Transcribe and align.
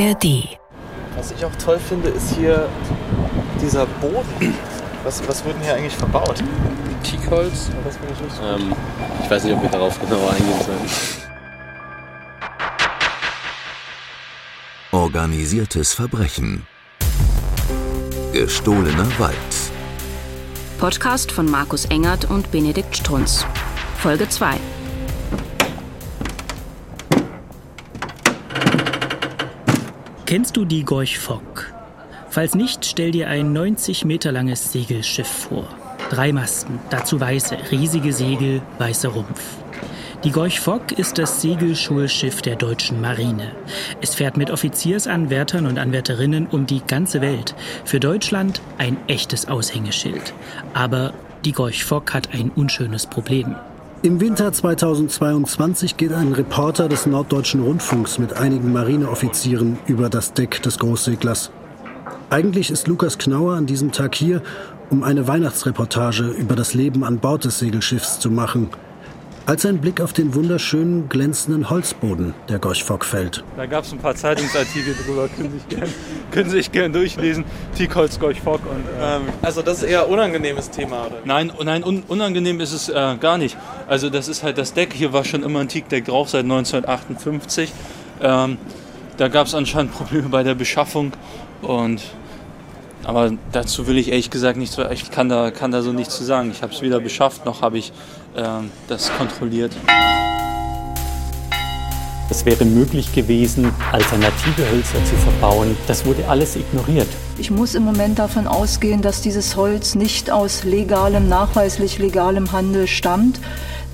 ARD. 0.00 0.48
Was 1.16 1.30
ich 1.32 1.44
auch 1.44 1.54
toll 1.56 1.78
finde, 1.78 2.08
ist 2.08 2.34
hier 2.34 2.68
dieser 3.60 3.86
Boden. 3.86 4.54
Was, 5.04 5.26
was 5.28 5.44
wird 5.44 5.56
denn 5.56 5.62
hier 5.64 5.74
eigentlich 5.74 5.96
verbaut? 5.96 6.42
Teakholz. 7.02 7.70
Das 7.84 7.96
bin 7.96 8.08
ich 8.12 8.20
nicht 8.20 8.36
so 8.36 8.42
Ähm, 8.42 8.74
ich 9.22 9.30
weiß 9.30 9.44
nicht, 9.44 9.54
ob 9.54 9.62
wir 9.62 9.70
darauf 9.70 10.00
genauer 10.00 10.30
eingehen 10.30 10.60
sollen. 10.64 10.90
Organisiertes 14.92 15.92
Verbrechen. 15.92 16.66
Gestohlener 18.32 19.08
Wald. 19.18 19.36
Podcast 20.78 21.30
von 21.30 21.50
Markus 21.50 21.84
Engert 21.86 22.30
und 22.30 22.50
Benedikt 22.50 22.96
Strunz. 22.96 23.44
Folge 23.98 24.28
2. 24.28 24.56
Kennst 30.30 30.56
du 30.56 30.64
die 30.64 30.84
Gorch 30.84 31.18
Fock? 31.18 31.72
Falls 32.28 32.54
nicht, 32.54 32.84
stell 32.84 33.10
dir 33.10 33.26
ein 33.26 33.52
90 33.52 34.04
Meter 34.04 34.30
langes 34.30 34.70
Segelschiff 34.70 35.26
vor. 35.26 35.66
Drei 36.08 36.32
Masten, 36.32 36.78
dazu 36.88 37.18
weiße, 37.18 37.56
riesige 37.72 38.12
Segel, 38.12 38.62
weißer 38.78 39.08
Rumpf. 39.08 39.42
Die 40.22 40.30
Gorch 40.30 40.60
Fock 40.60 40.92
ist 40.92 41.18
das 41.18 41.42
Segelschulschiff 41.42 42.42
der 42.42 42.54
deutschen 42.54 43.00
Marine. 43.00 43.50
Es 44.00 44.14
fährt 44.14 44.36
mit 44.36 44.52
Offiziersanwärtern 44.52 45.66
und 45.66 45.80
Anwärterinnen 45.80 46.46
um 46.46 46.64
die 46.64 46.82
ganze 46.86 47.20
Welt. 47.20 47.56
Für 47.84 47.98
Deutschland 47.98 48.60
ein 48.78 48.98
echtes 49.08 49.48
Aushängeschild. 49.48 50.32
Aber 50.74 51.12
die 51.44 51.50
Gorch 51.50 51.84
Fock 51.84 52.14
hat 52.14 52.32
ein 52.34 52.52
unschönes 52.54 53.08
Problem. 53.08 53.56
Im 54.02 54.18
Winter 54.18 54.50
2022 54.50 55.98
geht 55.98 56.14
ein 56.14 56.32
Reporter 56.32 56.88
des 56.88 57.04
Norddeutschen 57.04 57.62
Rundfunks 57.62 58.18
mit 58.18 58.32
einigen 58.32 58.72
Marineoffizieren 58.72 59.78
über 59.86 60.08
das 60.08 60.32
Deck 60.32 60.62
des 60.62 60.78
Großseglers. 60.78 61.50
Eigentlich 62.30 62.70
ist 62.70 62.88
Lukas 62.88 63.18
Knauer 63.18 63.56
an 63.56 63.66
diesem 63.66 63.92
Tag 63.92 64.14
hier, 64.14 64.40
um 64.88 65.02
eine 65.02 65.28
Weihnachtsreportage 65.28 66.28
über 66.28 66.56
das 66.56 66.72
Leben 66.72 67.04
an 67.04 67.18
Bord 67.18 67.44
des 67.44 67.58
Segelschiffs 67.58 68.18
zu 68.20 68.30
machen. 68.30 68.70
Als 69.46 69.66
ein 69.66 69.78
Blick 69.78 70.00
auf 70.00 70.12
den 70.12 70.34
wunderschönen, 70.34 71.08
glänzenden 71.08 71.70
Holzboden 71.70 72.34
der 72.48 72.58
Gorch-Fock 72.58 73.04
fällt. 73.04 73.42
Da 73.56 73.66
gab 73.66 73.84
es 73.84 73.92
ein 73.92 73.98
paar 73.98 74.14
Zeitungsartikel 74.14 74.94
drüber, 74.94 75.28
können 75.28 75.50
sich 75.52 75.68
gern, 75.68 75.88
können 76.30 76.50
sich 76.50 76.70
gern 76.70 76.92
durchlesen. 76.92 77.44
Teakholz, 77.76 78.20
Gorch 78.20 78.40
Fock 78.40 78.60
und. 78.70 78.84
Äh, 79.02 79.16
Ähm, 79.16 79.22
also 79.42 79.62
das 79.62 79.78
ist 79.78 79.84
eher 79.84 80.04
ein 80.04 80.10
unangenehmes 80.12 80.70
Thema, 80.70 81.06
oder? 81.06 81.20
nein, 81.24 81.50
nein 81.64 81.82
un, 81.82 82.02
unangenehm 82.06 82.60
ist 82.60 82.72
es 82.72 82.88
äh, 82.90 83.16
gar 83.18 83.38
nicht. 83.38 83.56
Also 83.88 84.10
das 84.10 84.28
ist 84.28 84.42
halt 84.42 84.58
das 84.58 84.72
Deck. 84.74 84.92
Hier 84.92 85.12
war 85.12 85.24
schon 85.24 85.42
immer 85.42 85.60
ein 85.60 85.68
Teakdeck 85.68 86.04
drauf 86.04 86.28
seit 86.30 86.44
1958. 86.44 87.72
Ähm, 88.22 88.58
da 89.16 89.28
gab 89.28 89.46
es 89.46 89.54
anscheinend 89.54 89.92
Probleme 89.92 90.28
bei 90.28 90.42
der 90.42 90.54
Beschaffung 90.54 91.12
und 91.62 92.02
aber 93.02 93.32
dazu 93.50 93.86
will 93.86 93.96
ich 93.96 94.10
ehrlich 94.10 94.30
gesagt 94.30 94.58
nichts. 94.58 94.76
Ich 94.92 95.10
kann 95.10 95.28
da, 95.30 95.50
kann 95.50 95.72
da 95.72 95.80
so 95.80 95.92
nichts 95.92 96.16
zu 96.18 96.24
sagen. 96.24 96.50
Ich 96.50 96.62
habe 96.62 96.72
es 96.72 96.82
weder 96.82 97.00
beschafft 97.00 97.46
noch 97.46 97.62
habe 97.62 97.78
ich 97.78 97.92
das 98.34 99.10
kontrolliert. 99.16 99.72
Es 102.30 102.46
wäre 102.46 102.64
möglich 102.64 103.12
gewesen, 103.12 103.72
alternative 103.90 104.70
Hölzer 104.70 105.04
zu 105.04 105.16
verbauen. 105.16 105.76
Das 105.88 106.06
wurde 106.06 106.28
alles 106.28 106.54
ignoriert. 106.54 107.08
Ich 107.38 107.50
muss 107.50 107.74
im 107.74 107.82
Moment 107.82 108.20
davon 108.20 108.46
ausgehen, 108.46 109.02
dass 109.02 109.20
dieses 109.20 109.56
Holz 109.56 109.96
nicht 109.96 110.30
aus 110.30 110.62
legalem, 110.62 111.28
nachweislich 111.28 111.98
legalem 111.98 112.52
Handel 112.52 112.86
stammt. 112.86 113.40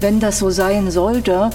Wenn 0.01 0.21
das 0.21 0.39
so 0.39 0.51
sein 0.51 0.91
sollte, 0.91 1.49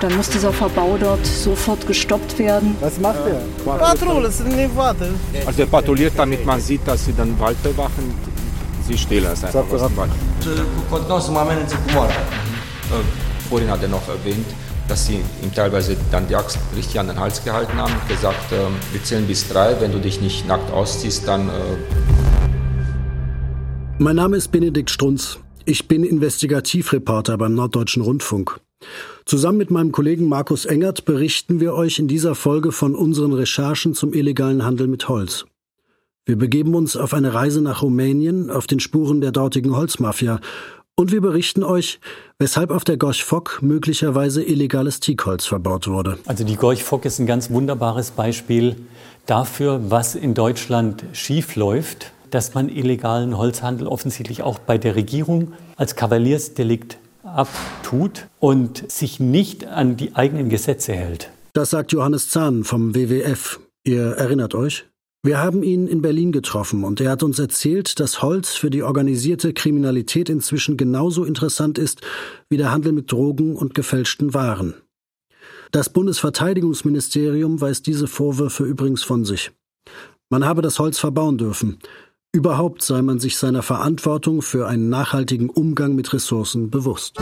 dann 0.00 0.16
muss 0.16 0.30
dieser 0.30 0.52
Verbau 0.52 0.96
dort 1.00 1.26
sofort 1.26 1.84
gestoppt 1.88 2.38
werden. 2.38 2.76
Was 2.80 3.00
macht 3.00 3.18
er? 3.26 3.42
Patrouille, 3.76 4.30
sind 4.30 4.54
nicht 4.54 4.76
warte. 4.76 5.08
Also 5.44 5.62
er 5.62 5.66
patrouilliert, 5.66 6.12
damit 6.16 6.46
man 6.46 6.60
sieht, 6.60 6.86
dass 6.86 7.04
sie 7.04 7.14
dann 7.14 7.36
Wald 7.40 7.60
bewachen. 7.64 8.14
Stehlen 8.96 9.30
es 9.32 9.44
einfach 9.44 9.70
aus 9.72 9.82
dem 9.82 9.96
Wald. 9.96 10.12
Continuăm 10.90 11.20
să 11.20 11.30
mă 11.30 11.38
amenințe 11.38 11.74
cu 11.74 11.92
moartea. 11.94 12.22
Vorhin 13.48 13.68
hat 13.68 13.82
er 13.82 13.88
noch 13.88 14.08
erwähnt, 14.08 14.46
dass 14.88 15.04
sie 15.06 15.18
ihm 15.42 15.50
teilweise 15.52 15.96
dann 16.10 16.26
die 16.28 16.36
Axt 16.36 16.58
richtig 16.76 16.98
an 16.98 17.06
den 17.06 17.18
Hals 17.18 17.44
gehalten 17.44 17.76
haben 17.82 17.92
und 17.92 18.08
gesagt, 18.08 18.50
wir 18.92 19.02
zählen 19.02 19.26
bis 19.26 19.48
drei, 19.48 19.68
wenn 19.80 19.92
du 19.92 19.98
dich 19.98 20.20
nicht 20.20 20.46
nackt 20.46 20.70
ausziehst, 20.72 21.26
dann... 21.28 21.48
Äh 21.48 21.52
Mein 23.98 24.16
Name 24.16 24.36
ist 24.36 24.48
Benedikt 24.48 24.90
Strunz. 24.90 25.38
Ich 25.64 25.88
bin 25.88 26.04
Investigativreporter 26.04 27.36
beim 27.36 27.54
Norddeutschen 27.54 28.02
Rundfunk. 28.02 28.60
Zusammen 29.24 29.58
mit 29.58 29.70
meinem 29.70 29.92
Kollegen 29.92 30.26
Markus 30.28 30.64
Engert 30.64 31.04
berichten 31.04 31.60
wir 31.60 31.74
euch 31.74 31.98
in 31.98 32.08
dieser 32.08 32.34
Folge 32.34 32.70
von 32.72 32.94
unseren 32.94 33.32
Recherchen 33.32 33.92
zum 33.94 34.14
illegalen 34.14 34.64
Handel 34.64 34.86
mit 34.86 35.08
Holz. 35.08 35.44
Wir 36.28 36.36
begeben 36.36 36.74
uns 36.74 36.94
auf 36.94 37.14
eine 37.14 37.32
Reise 37.32 37.62
nach 37.62 37.80
Rumänien 37.80 38.50
auf 38.50 38.66
den 38.66 38.80
Spuren 38.80 39.22
der 39.22 39.32
dortigen 39.32 39.74
Holzmafia 39.74 40.40
und 40.94 41.10
wir 41.10 41.22
berichten 41.22 41.62
euch, 41.62 42.00
weshalb 42.38 42.70
auf 42.70 42.84
der 42.84 42.98
Gorch 42.98 43.24
Fock 43.24 43.60
möglicherweise 43.62 44.44
illegales 44.44 45.00
Teakholz 45.00 45.46
verbaut 45.46 45.88
wurde. 45.88 46.18
Also 46.26 46.44
die 46.44 46.56
Gorch 46.56 46.84
Fock 46.84 47.06
ist 47.06 47.18
ein 47.18 47.24
ganz 47.24 47.48
wunderbares 47.48 48.10
Beispiel 48.10 48.76
dafür, 49.24 49.90
was 49.90 50.14
in 50.14 50.34
Deutschland 50.34 51.02
schief 51.14 51.56
läuft, 51.56 52.12
dass 52.30 52.52
man 52.52 52.68
illegalen 52.68 53.38
Holzhandel 53.38 53.86
offensichtlich 53.86 54.42
auch 54.42 54.58
bei 54.58 54.76
der 54.76 54.96
Regierung 54.96 55.54
als 55.76 55.96
Kavaliersdelikt 55.96 56.98
abtut 57.22 58.26
und 58.38 58.90
sich 58.92 59.18
nicht 59.18 59.66
an 59.66 59.96
die 59.96 60.14
eigenen 60.14 60.50
Gesetze 60.50 60.92
hält. 60.92 61.30
Das 61.54 61.70
sagt 61.70 61.92
Johannes 61.92 62.28
Zahn 62.28 62.64
vom 62.64 62.94
WWF. 62.94 63.60
Ihr 63.82 64.10
erinnert 64.18 64.54
euch? 64.54 64.84
Wir 65.24 65.38
haben 65.38 65.64
ihn 65.64 65.88
in 65.88 66.00
Berlin 66.00 66.30
getroffen 66.30 66.84
und 66.84 67.00
er 67.00 67.10
hat 67.10 67.24
uns 67.24 67.38
erzählt, 67.40 67.98
dass 67.98 68.22
Holz 68.22 68.54
für 68.54 68.70
die 68.70 68.84
organisierte 68.84 69.52
Kriminalität 69.52 70.28
inzwischen 70.28 70.76
genauso 70.76 71.24
interessant 71.24 71.76
ist 71.76 72.02
wie 72.48 72.56
der 72.56 72.70
Handel 72.70 72.92
mit 72.92 73.10
Drogen 73.10 73.56
und 73.56 73.74
gefälschten 73.74 74.32
Waren. 74.32 74.74
Das 75.72 75.90
Bundesverteidigungsministerium 75.90 77.60
weist 77.60 77.86
diese 77.86 78.06
Vorwürfe 78.06 78.64
übrigens 78.64 79.02
von 79.02 79.24
sich. 79.24 79.50
Man 80.30 80.44
habe 80.44 80.62
das 80.62 80.78
Holz 80.78 80.98
verbauen 80.98 81.36
dürfen. 81.36 81.78
Überhaupt 82.32 82.82
sei 82.82 83.02
man 83.02 83.18
sich 83.18 83.36
seiner 83.38 83.62
Verantwortung 83.62 84.40
für 84.40 84.68
einen 84.68 84.88
nachhaltigen 84.88 85.50
Umgang 85.50 85.94
mit 85.94 86.12
Ressourcen 86.12 86.70
bewusst. 86.70 87.18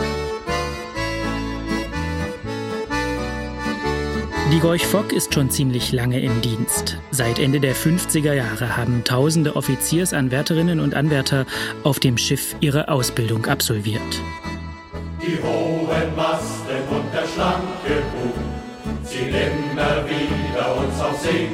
Die 4.49 4.61
Gorch 4.61 4.85
Fock 4.85 5.11
ist 5.11 5.33
schon 5.33 5.49
ziemlich 5.49 5.91
lange 5.91 6.21
im 6.21 6.41
Dienst. 6.41 6.97
Seit 7.11 7.37
Ende 7.37 7.59
der 7.59 7.75
50er 7.75 8.31
Jahre 8.31 8.77
haben 8.77 9.03
tausende 9.03 9.57
Offiziersanwärterinnen 9.57 10.79
und 10.79 10.95
Anwärter 10.95 11.45
auf 11.83 11.99
dem 11.99 12.17
Schiff 12.17 12.55
ihre 12.61 12.87
Ausbildung 12.87 13.45
absolviert. 13.47 14.01
Die 15.21 15.37
hohen 15.43 16.15
Masten 16.15 16.77
und 16.89 17.13
der 17.13 17.27
schlanke 17.27 18.01
Bug 18.13 19.05
ziehen 19.05 19.35
immer 19.35 20.05
wieder 20.07 20.77
uns 20.77 20.97
auf 21.01 21.19
See. 21.21 21.49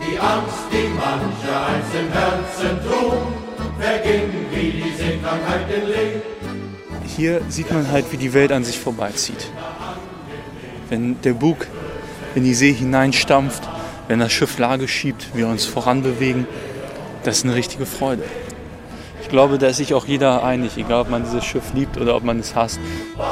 Die 0.00 0.18
Angst, 0.18 0.64
die 0.72 0.88
mancher 0.88 1.66
einst 1.66 1.94
im 1.94 2.10
Herzen 2.12 2.78
trug, 2.88 3.26
verging 3.78 4.30
wie 4.54 4.70
die 4.70 4.96
Seekrankheit 4.96 5.70
den 5.70 5.86
Lee. 5.86 6.22
Hier 7.14 7.42
sieht 7.50 7.70
man 7.70 7.90
halt, 7.90 8.10
wie 8.10 8.16
die 8.16 8.32
Welt 8.32 8.52
an 8.52 8.64
sich 8.64 8.78
vorbeizieht. 8.78 9.50
Wenn 10.92 11.18
der 11.22 11.32
Bug 11.32 11.68
in 12.34 12.44
die 12.44 12.52
See 12.52 12.74
hineinstampft, 12.74 13.62
wenn 14.08 14.18
das 14.18 14.30
Schiff 14.30 14.58
Lage 14.58 14.86
schiebt, 14.88 15.28
wir 15.32 15.48
uns 15.48 15.64
voranbewegen, 15.64 16.46
das 17.24 17.38
ist 17.38 17.44
eine 17.44 17.54
richtige 17.54 17.86
Freude. 17.86 18.24
Ich 19.22 19.30
glaube, 19.30 19.56
da 19.56 19.68
ist 19.68 19.78
sich 19.78 19.94
auch 19.94 20.04
jeder 20.04 20.44
einig, 20.44 20.76
egal 20.76 21.00
ob 21.00 21.08
man 21.08 21.24
dieses 21.24 21.46
Schiff 21.46 21.72
liebt 21.72 21.96
oder 21.96 22.14
ob 22.14 22.24
man 22.24 22.40
es 22.40 22.54
hasst. 22.54 22.78
Weiß 23.16 23.26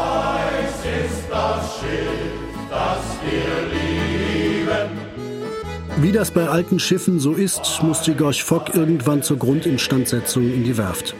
ist 1.04 1.24
das 1.28 1.80
Schiff, 1.80 2.70
das 2.70 3.04
wir 3.28 3.68
lieben. 4.64 4.98
Wie 5.98 6.12
das 6.12 6.30
bei 6.30 6.48
alten 6.48 6.78
Schiffen 6.78 7.20
so 7.20 7.34
ist, 7.34 7.82
muss 7.82 8.00
die 8.00 8.14
Gorch 8.14 8.42
Fock 8.42 8.74
irgendwann 8.74 9.22
zur 9.22 9.36
Grundinstandsetzung 9.36 10.44
in 10.44 10.64
die 10.64 10.78
Werft. 10.78 11.14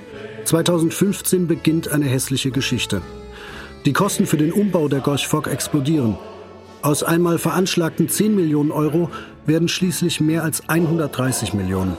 2015 0.46 1.46
beginnt 1.46 1.92
eine 1.92 2.06
hässliche 2.06 2.50
Geschichte. 2.50 3.02
Die 3.86 3.94
Kosten 3.94 4.26
für 4.26 4.36
den 4.36 4.52
Umbau 4.52 4.88
der 4.88 5.00
Gorch 5.00 5.26
Fock 5.26 5.46
explodieren. 5.46 6.18
Aus 6.82 7.02
einmal 7.02 7.38
veranschlagten 7.38 8.08
10 8.08 8.34
Millionen 8.34 8.70
Euro 8.70 9.10
werden 9.46 9.68
schließlich 9.68 10.20
mehr 10.20 10.44
als 10.44 10.68
130 10.68 11.54
Millionen. 11.54 11.96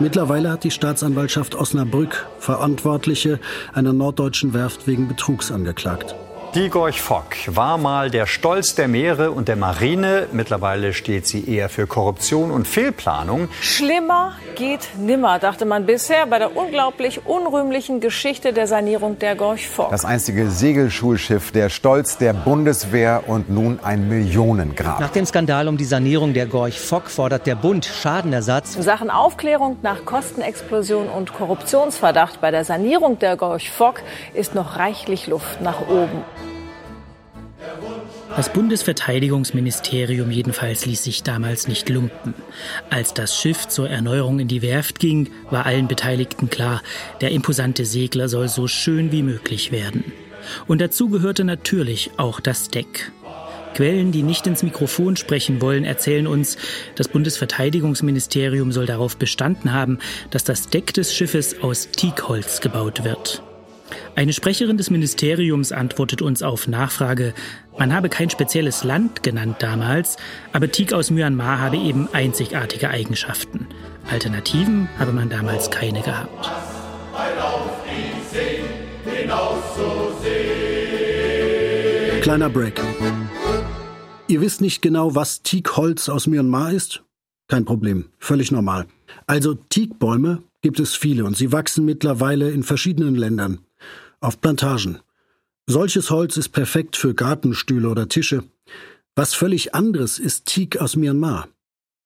Mittlerweile 0.00 0.50
hat 0.50 0.64
die 0.64 0.70
Staatsanwaltschaft 0.70 1.54
Osnabrück 1.54 2.26
Verantwortliche 2.38 3.38
einer 3.72 3.92
norddeutschen 3.92 4.52
Werft 4.52 4.86
wegen 4.86 5.08
Betrugs 5.08 5.50
angeklagt. 5.50 6.14
Die 6.54 6.68
Gorch 6.68 7.02
Fock 7.02 7.34
war 7.48 7.78
mal 7.78 8.10
der 8.10 8.26
Stolz 8.26 8.76
der 8.76 8.86
Meere 8.86 9.32
und 9.32 9.48
der 9.48 9.56
Marine. 9.56 10.28
Mittlerweile 10.30 10.92
steht 10.92 11.26
sie 11.26 11.52
eher 11.52 11.68
für 11.68 11.88
Korruption 11.88 12.52
und 12.52 12.68
Fehlplanung. 12.68 13.48
Schlimmer 13.60 14.34
geht 14.54 14.90
nimmer, 14.96 15.40
dachte 15.40 15.64
man 15.64 15.84
bisher 15.84 16.26
bei 16.26 16.38
der 16.38 16.56
unglaublich 16.56 17.26
unrühmlichen 17.26 17.98
Geschichte 17.98 18.52
der 18.52 18.68
Sanierung 18.68 19.18
der 19.18 19.34
Gorch 19.34 19.68
Fock. 19.68 19.90
Das 19.90 20.04
einstige 20.04 20.48
Segelschulschiff, 20.48 21.50
der 21.50 21.70
Stolz 21.70 22.18
der 22.18 22.32
Bundeswehr 22.34 23.24
und 23.26 23.50
nun 23.50 23.80
ein 23.82 24.08
Millionengrab. 24.08 25.00
Nach 25.00 25.10
dem 25.10 25.26
Skandal 25.26 25.66
um 25.66 25.76
die 25.76 25.84
Sanierung 25.84 26.34
der 26.34 26.46
Gorch 26.46 26.78
Fock 26.78 27.10
fordert 27.10 27.48
der 27.48 27.56
Bund 27.56 27.84
Schadenersatz. 27.84 28.76
In 28.76 28.82
Sachen 28.84 29.10
Aufklärung 29.10 29.78
nach 29.82 30.04
Kostenexplosion 30.04 31.08
und 31.08 31.32
Korruptionsverdacht 31.34 32.40
bei 32.40 32.52
der 32.52 32.64
Sanierung 32.64 33.18
der 33.18 33.36
Gorch 33.36 33.72
Fock 33.72 34.02
ist 34.34 34.54
noch 34.54 34.76
reichlich 34.76 35.26
Luft 35.26 35.60
nach 35.60 35.88
oben. 35.88 36.22
Das 38.36 38.52
Bundesverteidigungsministerium 38.52 40.28
jedenfalls 40.32 40.86
ließ 40.86 41.04
sich 41.04 41.22
damals 41.22 41.68
nicht 41.68 41.88
lumpen. 41.88 42.34
Als 42.90 43.14
das 43.14 43.38
Schiff 43.38 43.68
zur 43.68 43.88
Erneuerung 43.88 44.40
in 44.40 44.48
die 44.48 44.60
Werft 44.60 44.98
ging, 44.98 45.30
war 45.50 45.66
allen 45.66 45.86
Beteiligten 45.86 46.50
klar, 46.50 46.82
der 47.20 47.30
imposante 47.30 47.84
Segler 47.84 48.28
soll 48.28 48.48
so 48.48 48.66
schön 48.66 49.12
wie 49.12 49.22
möglich 49.22 49.70
werden. 49.70 50.12
Und 50.66 50.80
dazu 50.80 51.08
gehörte 51.10 51.44
natürlich 51.44 52.10
auch 52.16 52.40
das 52.40 52.70
Deck. 52.70 53.12
Quellen, 53.74 54.10
die 54.10 54.24
nicht 54.24 54.48
ins 54.48 54.64
Mikrofon 54.64 55.16
sprechen 55.16 55.60
wollen, 55.60 55.84
erzählen 55.84 56.26
uns, 56.26 56.56
das 56.96 57.06
Bundesverteidigungsministerium 57.06 58.72
soll 58.72 58.86
darauf 58.86 59.16
bestanden 59.16 59.72
haben, 59.72 60.00
dass 60.30 60.42
das 60.42 60.68
Deck 60.68 60.92
des 60.92 61.14
Schiffes 61.14 61.62
aus 61.62 61.88
Teakholz 61.90 62.60
gebaut 62.60 63.04
wird. 63.04 63.42
Eine 64.16 64.32
Sprecherin 64.32 64.76
des 64.76 64.90
Ministeriums 64.90 65.72
antwortet 65.72 66.22
uns 66.22 66.44
auf 66.44 66.68
Nachfrage, 66.68 67.34
man 67.76 67.92
habe 67.92 68.08
kein 68.08 68.30
spezielles 68.30 68.84
Land 68.84 69.24
genannt 69.24 69.56
damals, 69.58 70.16
aber 70.52 70.70
Teak 70.70 70.92
aus 70.92 71.10
Myanmar 71.10 71.58
habe 71.58 71.76
eben 71.76 72.08
einzigartige 72.12 72.90
Eigenschaften. 72.90 73.66
Alternativen 74.08 74.88
habe 75.00 75.12
man 75.12 75.30
damals 75.30 75.68
keine 75.70 76.00
gehabt. 76.00 76.48
Kleiner 82.22 82.48
Break. 82.48 82.80
Ihr 84.28 84.40
wisst 84.40 84.60
nicht 84.60 84.80
genau, 84.80 85.16
was 85.16 85.42
Teakholz 85.42 86.08
aus 86.08 86.28
Myanmar 86.28 86.72
ist? 86.72 87.02
Kein 87.48 87.64
Problem, 87.64 88.06
völlig 88.20 88.52
normal. 88.52 88.86
Also 89.26 89.54
Teakbäume 89.54 90.42
gibt 90.62 90.78
es 90.78 90.94
viele 90.94 91.24
und 91.24 91.36
sie 91.36 91.50
wachsen 91.50 91.84
mittlerweile 91.84 92.52
in 92.52 92.62
verschiedenen 92.62 93.16
Ländern 93.16 93.58
auf 94.24 94.40
Plantagen. 94.40 95.00
Solches 95.66 96.10
Holz 96.10 96.36
ist 96.36 96.50
perfekt 96.50 96.96
für 96.96 97.14
Gartenstühle 97.14 97.88
oder 97.88 98.08
Tische. 98.08 98.44
Was 99.16 99.34
völlig 99.34 99.74
anderes 99.74 100.18
ist 100.18 100.46
Teak 100.46 100.80
aus 100.80 100.96
Myanmar. 100.96 101.48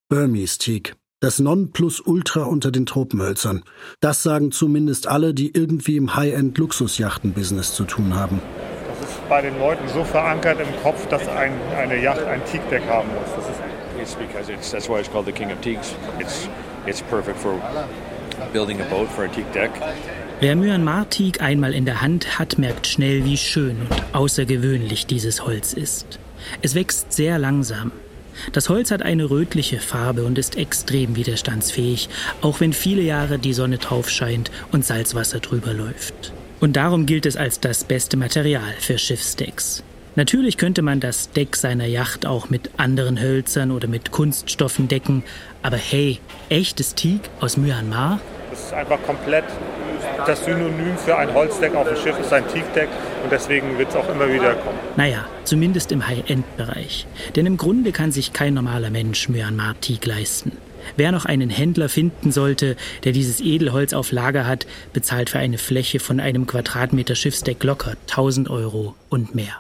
Burmese 0.09 0.59
Teak. 0.59 0.95
Das 1.21 1.41
Nonplusultra 1.41 2.45
unter 2.45 2.71
den 2.71 2.87
Tropenhölzern. 2.87 3.65
Das 4.01 4.23
sagen 4.23 4.53
zumindest 4.53 5.09
alle, 5.09 5.35
die 5.35 5.53
irgendwie 5.53 5.97
im 5.97 6.15
High-End-Luxusjachten-Business 6.15 7.75
zu 7.75 7.85
tun 7.85 8.15
haben. 8.15 8.41
Das 8.89 9.11
ist 9.11 9.29
bei 9.29 9.43
den 9.43 9.59
Leuten 9.59 9.89
so 9.89 10.05
verankert 10.05 10.61
im 10.61 10.83
Kopf, 10.83 11.09
dass 11.09 11.27
ein, 11.27 11.53
eine 11.77 12.01
Yacht 12.01 12.23
ein 12.23 12.45
Teakdeck 12.45 12.87
haben 12.87 13.09
muss. 13.09 13.35
Das 13.35 13.49
ist 13.49 13.61
It's 14.01 14.15
because 14.15 14.49
it's 14.49 14.71
that's 14.71 14.89
why 14.89 15.01
it's 15.01 15.09
called 15.09 15.27
the 15.27 15.33
King 15.33 15.51
of 15.51 15.61
Teaks. 15.61 15.97
It's 16.21 16.49
it's 16.87 17.03
perfect 17.03 17.37
for 17.37 17.61
building 18.53 18.81
a 18.81 18.85
boat 18.85 19.09
for 19.09 19.25
a 19.25 19.29
teak 19.29 19.53
deck. 19.53 19.73
Wer 20.41 20.55
Myanmar-Teak 20.55 21.43
einmal 21.43 21.75
in 21.75 21.85
der 21.85 22.01
Hand 22.01 22.39
hat, 22.39 22.59
merkt 22.59 22.87
schnell, 22.87 23.25
wie 23.25 23.37
schön 23.37 23.77
und 23.81 24.15
außergewöhnlich 24.15 25.07
dieses 25.07 25.45
Holz 25.45 25.73
ist. 25.73 26.21
Es 26.63 26.77
wächst 26.77 27.13
sehr 27.13 27.41
langsam. 27.41 27.91
Das 28.53 28.69
Holz 28.69 28.93
hat 28.93 29.03
eine 29.03 29.31
rötliche 29.31 29.81
Farbe 29.81 30.25
und 30.25 30.39
ist 30.39 30.57
extrem 30.57 31.17
widerstandsfähig, 31.17 32.09
auch 32.41 32.61
wenn 32.61 32.73
viele 32.73 33.03
Jahre 33.03 33.41
die 33.41 33.53
Sonne 33.53 33.79
drauf 33.79 34.09
scheint 34.09 34.53
und 34.71 34.85
Salzwasser 34.85 35.41
drüber 35.41 35.75
läuft. 35.75 36.33
Und 36.61 36.77
darum 36.77 37.07
gilt 37.07 37.27
es 37.27 37.37
als 37.37 37.59
das 37.59 37.83
beste 37.83 38.17
Material 38.17 38.75
für 38.79 38.97
Schiffsdecks. 38.97 39.83
Natürlich 40.15 40.57
könnte 40.57 40.83
man 40.83 41.01
das 41.01 41.33
Deck 41.33 41.57
seiner 41.57 41.87
Yacht 41.87 42.27
auch 42.27 42.49
mit 42.49 42.71
anderen 42.77 43.21
Hölzern 43.21 43.73
oder 43.73 43.89
mit 43.89 44.13
Kunststoffen 44.13 44.87
decken, 44.87 45.25
aber 45.65 45.79
hey, 45.79 46.21
echtes 46.49 46.95
Teak 46.95 47.23
aus 47.41 47.57
Myanmar? 47.57 48.21
Das 48.53 48.67
ist 48.67 48.73
einfach 48.73 49.03
komplett 49.03 49.45
das 50.27 50.45
Synonym 50.45 50.97
für 50.97 51.17
ein 51.17 51.33
Holzdeck 51.33 51.75
auf 51.75 51.87
dem 51.89 51.97
Schiff 51.97 52.19
ist 52.19 52.33
ein 52.33 52.47
Teakdeck 52.49 52.89
und 53.23 53.31
deswegen 53.31 53.79
wird 53.79 53.91
es 53.91 53.97
auch 53.97 54.09
immer 54.09 54.33
wieder 54.33 54.55
kommen. 54.55 54.79
Naja, 54.97 55.25
zumindest 55.45 55.93
im 55.93 56.07
High-End-Bereich. 56.07 57.07
Denn 57.37 57.47
im 57.47 57.57
Grunde 57.57 57.93
kann 57.93 58.13
sich 58.13 58.33
kein 58.33 58.55
normaler 58.55 58.91
Mensch 58.91 59.29
Myanmar-Teak 59.29 60.07
leisten. 60.07 60.53
Wer 60.97 61.13
noch 61.13 61.25
einen 61.25 61.51
Händler 61.51 61.89
finden 61.89 62.33
sollte, 62.33 62.77
der 63.05 63.13
dieses 63.13 63.41
Edelholz 63.41 63.93
auf 63.93 64.13
Lager 64.13 64.47
hat, 64.47 64.67
bezahlt 64.93 65.31
für 65.31 65.39
eine 65.39 65.59
Fläche 65.59 66.01
von 66.01 66.21
einem 66.21 66.47
Quadratmeter 66.47 67.15
Schiffsdeck 67.15 67.63
locker 67.65 67.93
1000 68.09 68.49
Euro 68.51 68.95
und 69.09 69.35
mehr. 69.35 69.55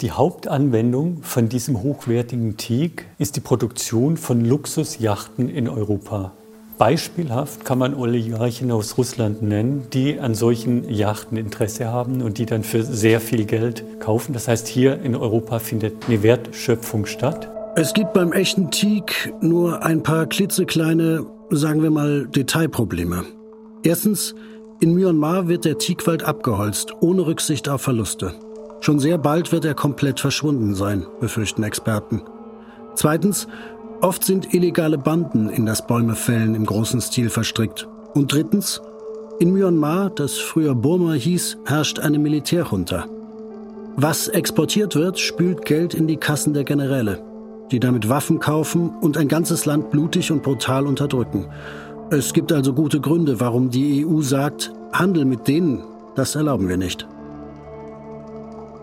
Die 0.00 0.10
Hauptanwendung 0.10 1.22
von 1.22 1.48
diesem 1.48 1.82
hochwertigen 1.82 2.56
Teak 2.56 3.06
ist 3.18 3.36
die 3.36 3.40
Produktion 3.40 4.16
von 4.16 4.44
Luxusjachten 4.44 5.48
in 5.48 5.68
Europa. 5.68 6.32
Beispielhaft 6.78 7.64
kann 7.64 7.78
man 7.78 7.94
Oligarchen 7.94 8.72
aus 8.72 8.98
Russland 8.98 9.42
nennen, 9.42 9.86
die 9.92 10.18
an 10.18 10.34
solchen 10.34 10.88
Yachten 10.88 11.36
Interesse 11.36 11.86
haben 11.86 12.20
und 12.20 12.38
die 12.38 12.46
dann 12.46 12.64
für 12.64 12.82
sehr 12.82 13.20
viel 13.20 13.44
Geld 13.44 13.84
kaufen. 14.00 14.32
Das 14.32 14.48
heißt, 14.48 14.66
hier 14.66 15.00
in 15.00 15.14
Europa 15.14 15.60
findet 15.60 16.08
eine 16.08 16.22
Wertschöpfung 16.22 17.06
statt. 17.06 17.48
Es 17.76 17.94
gibt 17.94 18.12
beim 18.12 18.32
echten 18.32 18.70
Teak 18.70 19.32
nur 19.40 19.84
ein 19.84 20.02
paar 20.02 20.26
klitzekleine, 20.26 21.26
sagen 21.50 21.82
wir 21.82 21.90
mal, 21.90 22.26
Detailprobleme. 22.26 23.24
Erstens, 23.84 24.34
in 24.80 24.94
Myanmar 24.94 25.48
wird 25.48 25.64
der 25.64 25.78
Teakwald 25.78 26.24
abgeholzt, 26.24 26.92
ohne 27.00 27.26
Rücksicht 27.26 27.68
auf 27.68 27.82
Verluste. 27.82 28.34
Schon 28.80 28.98
sehr 28.98 29.18
bald 29.18 29.52
wird 29.52 29.64
er 29.64 29.74
komplett 29.74 30.20
verschwunden 30.20 30.74
sein, 30.74 31.06
befürchten 31.20 31.62
Experten. 31.62 32.22
Zweitens, 32.94 33.48
Oft 34.04 34.22
sind 34.22 34.52
illegale 34.52 34.98
Banden 34.98 35.48
in 35.48 35.64
das 35.64 35.86
Bäumefällen 35.86 36.54
im 36.54 36.66
großen 36.66 37.00
Stil 37.00 37.30
verstrickt. 37.30 37.88
Und 38.12 38.30
drittens, 38.30 38.82
in 39.40 39.54
Myanmar, 39.54 40.10
das 40.10 40.36
früher 40.36 40.74
Burma 40.74 41.14
hieß, 41.14 41.56
herrscht 41.64 42.00
eine 42.00 42.18
Militärjunta. 42.18 43.06
Was 43.96 44.28
exportiert 44.28 44.94
wird, 44.94 45.18
spült 45.18 45.64
Geld 45.64 45.94
in 45.94 46.06
die 46.06 46.18
Kassen 46.18 46.52
der 46.52 46.64
Generäle, 46.64 47.24
die 47.70 47.80
damit 47.80 48.10
Waffen 48.10 48.40
kaufen 48.40 48.90
und 49.00 49.16
ein 49.16 49.28
ganzes 49.28 49.64
Land 49.64 49.90
blutig 49.90 50.30
und 50.30 50.42
brutal 50.42 50.86
unterdrücken. 50.86 51.46
Es 52.10 52.34
gibt 52.34 52.52
also 52.52 52.74
gute 52.74 53.00
Gründe, 53.00 53.40
warum 53.40 53.70
die 53.70 54.04
EU 54.04 54.20
sagt, 54.20 54.70
Handel 54.92 55.24
mit 55.24 55.48
denen, 55.48 55.82
das 56.14 56.34
erlauben 56.34 56.68
wir 56.68 56.76
nicht. 56.76 57.08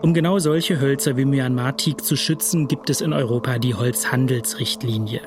Um 0.02 0.14
genau 0.14 0.40
solche 0.40 0.80
Hölzer 0.80 1.16
wie 1.16 1.24
Myanmar-Teak 1.24 2.04
zu 2.04 2.16
schützen, 2.16 2.66
gibt 2.66 2.90
es 2.90 3.00
in 3.00 3.12
Europa 3.12 3.58
die 3.58 3.74
Holzhandelsrichtlinie. 3.74 5.20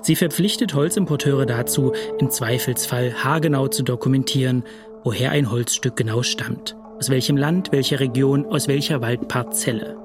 Sie 0.00 0.16
verpflichtet 0.16 0.74
Holzimporteure 0.74 1.44
dazu, 1.44 1.92
im 2.18 2.30
Zweifelsfall 2.30 3.12
haargenau 3.22 3.68
zu 3.68 3.82
dokumentieren, 3.82 4.64
woher 5.02 5.30
ein 5.30 5.50
Holzstück 5.50 5.96
genau 5.96 6.22
stammt, 6.22 6.74
aus 6.98 7.10
welchem 7.10 7.36
Land, 7.36 7.70
welcher 7.70 8.00
Region, 8.00 8.46
aus 8.46 8.66
welcher 8.66 9.02
Waldparzelle. 9.02 10.03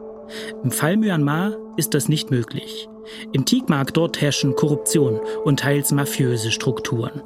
Im 0.64 0.72
Fall 0.72 0.98
Myanmar 0.98 1.56
ist 1.78 1.94
das 1.94 2.10
nicht 2.10 2.32
möglich. 2.32 2.90
Im 3.32 3.46
Teakmarkt 3.46 3.98
dort 3.98 4.22
herrschen 4.22 4.56
Korruption 4.56 5.20
und 5.44 5.62
teils 5.62 5.92
mafiöse 5.92 6.52
Strukturen. 6.52 7.22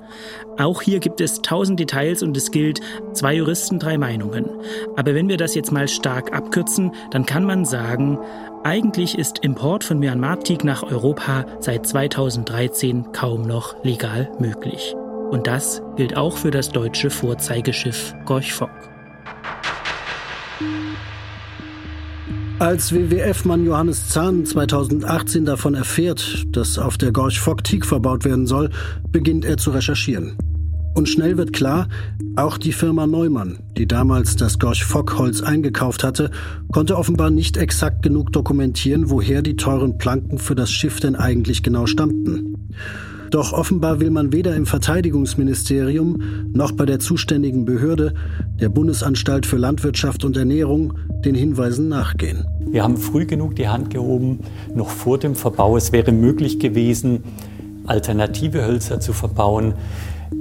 Auch 0.58 0.82
hier 0.82 1.00
gibt 1.00 1.20
es 1.20 1.42
tausend 1.42 1.80
Details 1.80 2.24
und 2.24 2.38
es 2.38 2.52
gilt 2.52 2.80
zwei 3.14 3.36
Juristen, 3.36 3.80
drei 3.80 3.98
Meinungen. 3.98 4.50
Aber 4.96 5.16
wenn 5.16 5.28
wir 5.28 5.38
das 5.38 5.56
jetzt 5.56 5.72
mal 5.72 5.88
stark 5.88 6.34
abkürzen, 6.34 6.92
dann 7.12 7.26
kann 7.26 7.46
man 7.46 7.66
sagen, 7.66 8.20
eigentlich 8.64 9.18
ist 9.18 9.40
Import 9.40 9.84
von 9.84 10.00
Myanmar-Teak 10.00 10.64
nach 10.64 10.84
Europa 10.84 11.46
seit 11.60 11.86
2013 11.86 13.12
kaum 13.12 13.42
noch 13.42 13.84
legal 13.84 14.32
möglich. 14.40 14.96
Und 15.32 15.48
das 15.48 15.82
gilt 15.96 16.16
auch 16.16 16.38
für 16.38 16.52
das 16.52 16.70
deutsche 16.70 17.10
Vorzeigeschiff 17.10 18.14
Gorch 18.26 18.54
Als 22.64 22.94
WWF-Mann 22.94 23.66
Johannes 23.66 24.08
Zahn 24.08 24.46
2018 24.46 25.44
davon 25.44 25.74
erfährt, 25.74 26.46
dass 26.56 26.80
auf 26.80 26.98
der 26.98 27.12
Gorch 27.12 27.38
Fock 27.38 27.62
Teak 27.66 27.86
verbaut 27.86 28.24
werden 28.24 28.48
soll, 28.48 28.70
beginnt 29.12 29.44
er 29.44 29.58
zu 29.58 29.72
recherchieren. 29.72 30.38
Und 30.96 31.10
schnell 31.10 31.36
wird 31.36 31.52
klar, 31.52 31.90
auch 32.38 32.58
die 32.58 32.72
Firma 32.72 33.06
Neumann, 33.06 33.60
die 33.76 33.86
damals 33.86 34.38
das 34.38 34.60
Gorch 34.60 34.86
Fock 34.86 35.18
Holz 35.18 35.42
eingekauft 35.42 36.06
hatte, 36.06 36.32
konnte 36.72 36.98
offenbar 36.98 37.32
nicht 37.32 37.58
exakt 37.58 38.02
genug 38.02 38.32
dokumentieren, 38.32 39.10
woher 39.10 39.42
die 39.42 39.58
teuren 39.58 39.98
Planken 39.98 40.38
für 40.38 40.56
das 40.56 40.72
Schiff 40.72 41.02
denn 41.02 41.18
eigentlich 41.18 41.64
genau 41.64 41.86
stammten. 41.86 42.70
Doch 43.34 43.52
offenbar 43.52 44.00
will 44.00 44.12
man 44.12 44.32
weder 44.32 44.56
im 44.56 44.68
Verteidigungsministerium 44.68 46.52
noch 46.54 46.72
bei 46.72 46.86
der 46.86 47.00
zuständigen 47.00 47.66
Behörde, 47.66 48.14
der 48.62 48.70
Bundesanstalt 48.70 49.48
für 49.48 49.58
Landwirtschaft 49.58 50.24
und 50.24 50.38
Ernährung, 50.38 50.94
den 51.26 51.34
Hinweisen 51.34 51.90
nachgehen. 51.90 52.46
Wir 52.70 52.84
haben 52.84 52.96
früh 52.96 53.26
genug 53.26 53.56
die 53.56 53.68
Hand 53.68 53.90
gehoben, 53.90 54.42
noch 54.76 54.92
vor 54.92 55.18
dem 55.18 55.34
Verbau. 55.34 55.76
Es 55.76 55.92
wäre 55.92 56.12
möglich 56.12 56.60
gewesen, 56.60 57.24
alternative 57.88 58.68
Hölzer 58.68 59.00
zu 59.00 59.14
verbauen. 59.14 59.74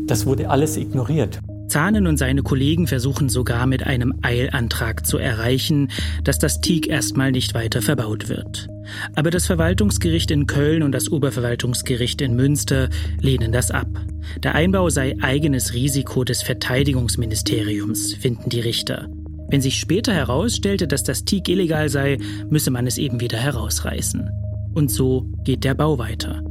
Das 0.07 0.27
wurde 0.27 0.51
alles 0.51 0.77
ignoriert. 0.77 1.41
Zahnen 1.73 2.07
und 2.07 2.19
seine 2.19 2.43
Kollegen 2.43 2.87
versuchen 2.87 3.31
sogar 3.31 3.67
mit 3.67 3.87
einem 3.87 4.13
Eilantrag 4.21 5.07
zu 5.07 5.17
erreichen, 5.17 5.89
dass 6.23 6.39
das 6.39 6.61
Teak 6.61 6.87
erstmal 6.87 7.33
nicht 7.33 7.55
weiter 7.55 7.81
verbaut 7.81 8.29
wird. 8.29 8.69
Aber 9.15 9.31
das 9.31 9.47
Verwaltungsgericht 9.47 10.31
in 10.31 10.47
Köln 10.47 10.83
und 10.83 10.93
das 10.93 11.11
Oberverwaltungsgericht 11.11 12.21
in 12.21 12.37
Münster 12.37 12.91
lehnen 13.23 13.53
das 13.53 13.71
ab. 13.71 13.89
Der 14.43 14.55
Einbau 14.55 14.91
sei 14.91 15.17
eigenes 15.23 15.73
Risiko 15.73 16.25
des 16.25 16.43
Verteidigungsministeriums, 16.43 18.17
finden 18.17 18.51
die 18.51 18.61
Richter. 18.61 19.09
Wenn 19.49 19.63
sich 19.63 19.79
später 19.79 20.13
herausstellte, 20.13 20.87
dass 20.87 21.05
das 21.05 21.25
Teak 21.25 21.49
illegal 21.49 21.89
sei, 21.89 22.19
müsse 22.51 22.71
man 22.71 22.87
es 22.87 22.99
eben 22.99 23.21
wieder 23.21 23.39
herausreißen. 23.39 24.29
Und 24.75 24.91
so 24.91 25.27
geht 25.43 25.65
der 25.65 25.73
Bau 25.75 25.97
weiter. 25.97 26.43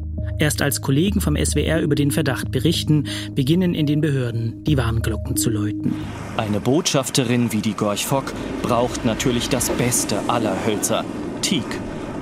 Erst 0.41 0.63
als 0.63 0.81
Kollegen 0.81 1.21
vom 1.21 1.38
SWR 1.38 1.81
über 1.81 1.93
den 1.93 2.10
Verdacht 2.10 2.51
berichten, 2.51 3.03
beginnen 3.36 3.75
in 3.75 3.86
den 3.86 4.01
Behörden 4.01 4.63
die 4.63 4.75
Warnglocken 4.75 5.38
zu 5.38 5.51
läuten. 5.51 5.93
Eine 6.36 6.60
Botschafterin 6.60 7.51
wie 7.51 7.62
die 7.62 7.75
Gorch 7.75 8.07
Fock 8.07 8.33
braucht 8.63 9.05
natürlich 9.05 9.50
das 9.50 9.69
Beste 9.69 10.17
aller 10.27 10.55
Hölzer, 10.65 11.05
Teak. 11.43 11.63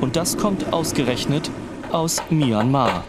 Und 0.02 0.18
das 0.18 0.36
kommt 0.36 0.74
ausgerechnet 0.74 1.50
aus 1.94 2.22
Myanmar. 2.30 3.06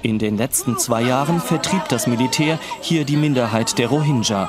In 0.00 0.18
den 0.18 0.38
letzten 0.38 0.78
zwei 0.78 1.02
Jahren 1.02 1.38
vertrieb 1.40 1.86
das 1.90 2.06
Militär 2.06 2.58
hier 2.80 3.04
die 3.04 3.18
Minderheit 3.18 3.76
der 3.76 3.88
Rohingya. 3.88 4.48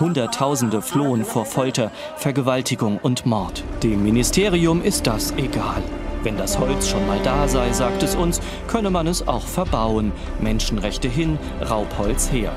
Hunderttausende 0.00 0.82
flohen 0.82 1.24
vor 1.24 1.46
Folter, 1.46 1.92
Vergewaltigung 2.16 2.98
und 2.98 3.24
Mord. 3.24 3.62
Dem 3.84 4.02
Ministerium 4.02 4.82
ist 4.82 5.06
das 5.06 5.32
egal. 5.36 5.84
Wenn 6.24 6.38
das 6.38 6.58
Holz 6.58 6.88
schon 6.88 7.06
mal 7.06 7.20
da 7.22 7.46
sei, 7.46 7.70
sagt 7.72 8.02
es 8.02 8.14
uns, 8.14 8.40
könne 8.66 8.90
man 8.90 9.06
es 9.06 9.28
auch 9.28 9.46
verbauen. 9.46 10.10
Menschenrechte 10.40 11.06
hin, 11.06 11.38
Raubholz 11.60 12.32
her. 12.32 12.52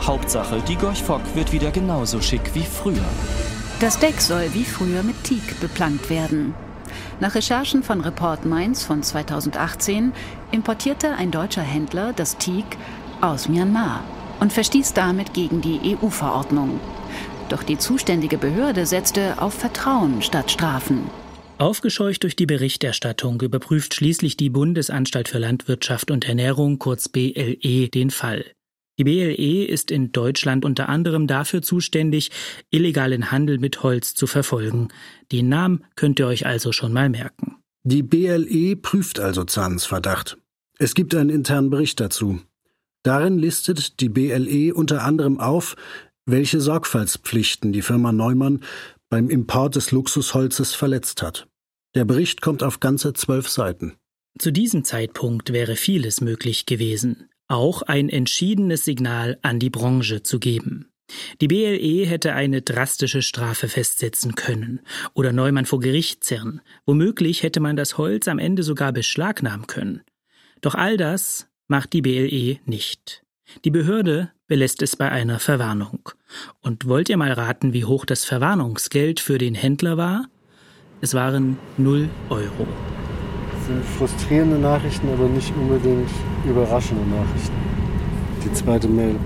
Hauptsache, 0.00 0.60
die 0.66 0.74
Gorch 0.74 1.04
Fock 1.04 1.22
wird 1.34 1.52
wieder 1.52 1.70
genauso 1.70 2.20
schick 2.20 2.50
wie 2.54 2.64
früher. 2.64 2.96
Das 3.78 4.00
Deck 4.00 4.20
soll 4.20 4.52
wie 4.54 4.64
früher 4.64 5.04
mit 5.04 5.22
Teak 5.22 5.60
beplankt 5.60 6.10
werden. 6.10 6.54
Nach 7.20 7.36
Recherchen 7.36 7.84
von 7.84 8.00
Report 8.00 8.44
Mainz 8.44 8.82
von 8.82 9.04
2018 9.04 10.12
importierte 10.50 11.14
ein 11.14 11.30
deutscher 11.30 11.62
Händler 11.62 12.12
das 12.12 12.38
Teak 12.38 12.66
aus 13.20 13.48
Myanmar 13.48 14.00
und 14.40 14.52
verstieß 14.52 14.94
damit 14.94 15.32
gegen 15.32 15.60
die 15.60 15.96
EU-Verordnung. 15.96 16.80
Doch 17.48 17.62
die 17.62 17.78
zuständige 17.78 18.38
Behörde 18.38 18.84
setzte 18.84 19.40
auf 19.40 19.54
Vertrauen 19.54 20.22
statt 20.22 20.50
Strafen. 20.50 21.21
Aufgescheucht 21.62 22.24
durch 22.24 22.34
die 22.34 22.46
Berichterstattung 22.46 23.40
überprüft 23.40 23.94
schließlich 23.94 24.36
die 24.36 24.50
Bundesanstalt 24.50 25.28
für 25.28 25.38
Landwirtschaft 25.38 26.10
und 26.10 26.26
Ernährung, 26.28 26.80
kurz 26.80 27.08
BLE, 27.08 27.88
den 27.88 28.10
Fall. 28.10 28.44
Die 28.98 29.04
BLE 29.04 29.64
ist 29.66 29.92
in 29.92 30.10
Deutschland 30.10 30.64
unter 30.64 30.88
anderem 30.88 31.28
dafür 31.28 31.62
zuständig, 31.62 32.32
illegalen 32.72 33.30
Handel 33.30 33.58
mit 33.58 33.84
Holz 33.84 34.16
zu 34.16 34.26
verfolgen. 34.26 34.88
Den 35.30 35.48
Namen 35.48 35.84
könnt 35.94 36.18
ihr 36.18 36.26
euch 36.26 36.46
also 36.46 36.72
schon 36.72 36.92
mal 36.92 37.08
merken. 37.08 37.58
Die 37.84 38.02
BLE 38.02 38.74
prüft 38.74 39.20
also 39.20 39.44
Zahns 39.44 39.84
Verdacht. 39.84 40.38
Es 40.80 40.94
gibt 40.94 41.14
einen 41.14 41.30
internen 41.30 41.70
Bericht 41.70 42.00
dazu. 42.00 42.40
Darin 43.04 43.38
listet 43.38 44.00
die 44.00 44.08
BLE 44.08 44.74
unter 44.74 45.04
anderem 45.04 45.38
auf, 45.38 45.76
welche 46.26 46.60
Sorgfaltspflichten 46.60 47.72
die 47.72 47.82
Firma 47.82 48.10
Neumann 48.10 48.64
beim 49.08 49.30
Import 49.30 49.76
des 49.76 49.92
Luxusholzes 49.92 50.74
verletzt 50.74 51.22
hat. 51.22 51.46
Der 51.94 52.04
Bericht 52.04 52.40
kommt 52.40 52.62
auf 52.62 52.80
ganze 52.80 53.12
zwölf 53.12 53.48
Seiten. 53.48 53.94
Zu 54.38 54.50
diesem 54.50 54.82
Zeitpunkt 54.84 55.52
wäre 55.52 55.76
vieles 55.76 56.20
möglich 56.22 56.64
gewesen, 56.64 57.28
auch 57.48 57.82
ein 57.82 58.08
entschiedenes 58.08 58.84
Signal 58.84 59.38
an 59.42 59.58
die 59.58 59.68
Branche 59.68 60.22
zu 60.22 60.38
geben. 60.38 60.88
Die 61.42 61.48
BLE 61.48 62.06
hätte 62.06 62.32
eine 62.32 62.62
drastische 62.62 63.20
Strafe 63.20 63.68
festsetzen 63.68 64.34
können 64.34 64.80
oder 65.12 65.32
Neumann 65.32 65.66
vor 65.66 65.80
Gericht 65.80 66.24
zerren. 66.24 66.62
Womöglich 66.86 67.42
hätte 67.42 67.60
man 67.60 67.76
das 67.76 67.98
Holz 67.98 68.28
am 68.28 68.38
Ende 68.38 68.62
sogar 68.62 68.92
beschlagnahmen 68.92 69.66
können. 69.66 70.00
Doch 70.62 70.74
all 70.74 70.96
das 70.96 71.48
macht 71.66 71.92
die 71.92 72.00
BLE 72.00 72.58
nicht. 72.64 73.22
Die 73.64 73.70
Behörde 73.70 74.30
belässt 74.46 74.80
es 74.80 74.96
bei 74.96 75.10
einer 75.10 75.38
Verwarnung. 75.38 76.08
Und 76.60 76.86
wollt 76.86 77.10
ihr 77.10 77.18
mal 77.18 77.32
raten, 77.32 77.74
wie 77.74 77.84
hoch 77.84 78.06
das 78.06 78.24
Verwarnungsgeld 78.24 79.20
für 79.20 79.36
den 79.36 79.54
Händler 79.54 79.98
war? 79.98 80.28
Es 81.04 81.14
waren 81.14 81.58
0 81.78 82.08
Euro. 82.30 82.64
Das 83.52 83.66
sind 83.66 83.84
frustrierende 83.84 84.56
Nachrichten, 84.56 85.08
aber 85.12 85.26
nicht 85.26 85.52
unbedingt 85.56 86.08
überraschende 86.48 87.02
Nachrichten. 87.02 87.56
Die 88.44 88.52
zweite 88.52 88.86
Mail. 88.86 89.16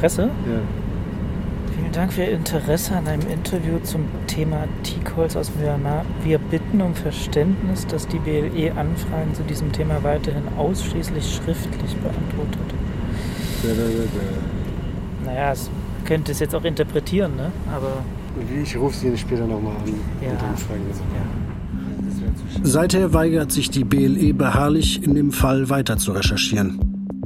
Presse? 0.00 0.22
Ja. 0.22 1.76
Vielen 1.76 1.92
Dank 1.92 2.12
für 2.12 2.22
Ihr 2.22 2.32
Interesse 2.32 2.96
an 2.96 3.06
einem 3.06 3.30
Interview 3.30 3.78
zum 3.84 4.06
Thema 4.26 4.64
Teakholz 4.82 5.36
aus 5.36 5.52
Myanmar. 5.54 6.04
Wir 6.24 6.40
bitten 6.40 6.80
um 6.80 6.96
Verständnis, 6.96 7.86
dass 7.86 8.08
die 8.08 8.18
BLE 8.18 8.72
Anfragen 8.72 9.32
zu 9.34 9.44
diesem 9.44 9.70
Thema 9.70 10.02
weiterhin 10.02 10.42
ausschließlich 10.58 11.36
schriftlich 11.36 11.94
beantwortet. 11.98 12.74
Naja, 15.24 15.52
es 15.52 15.70
könnte 16.04 16.32
es 16.32 16.40
jetzt 16.40 16.56
auch 16.56 16.64
interpretieren, 16.64 17.36
ne? 17.36 17.52
aber. 17.72 18.02
Ich 18.62 18.76
rufe 18.76 18.96
Sie 18.96 19.16
später 19.16 19.46
nochmal 19.46 19.76
an 19.76 19.82
ja. 20.22 20.30
und 20.30 20.42
dann 20.42 20.56
fragen 20.56 20.82
wir 20.86 20.94
Sie. 20.94 21.00
Ja. 21.00 21.52
Seither 22.62 23.12
weigert 23.12 23.52
sich 23.52 23.70
die 23.70 23.84
BLE 23.84 24.34
beharrlich, 24.34 25.02
in 25.02 25.14
dem 25.14 25.32
Fall 25.32 25.68
weiter 25.68 25.96
zu 25.96 26.12
recherchieren. 26.12 26.78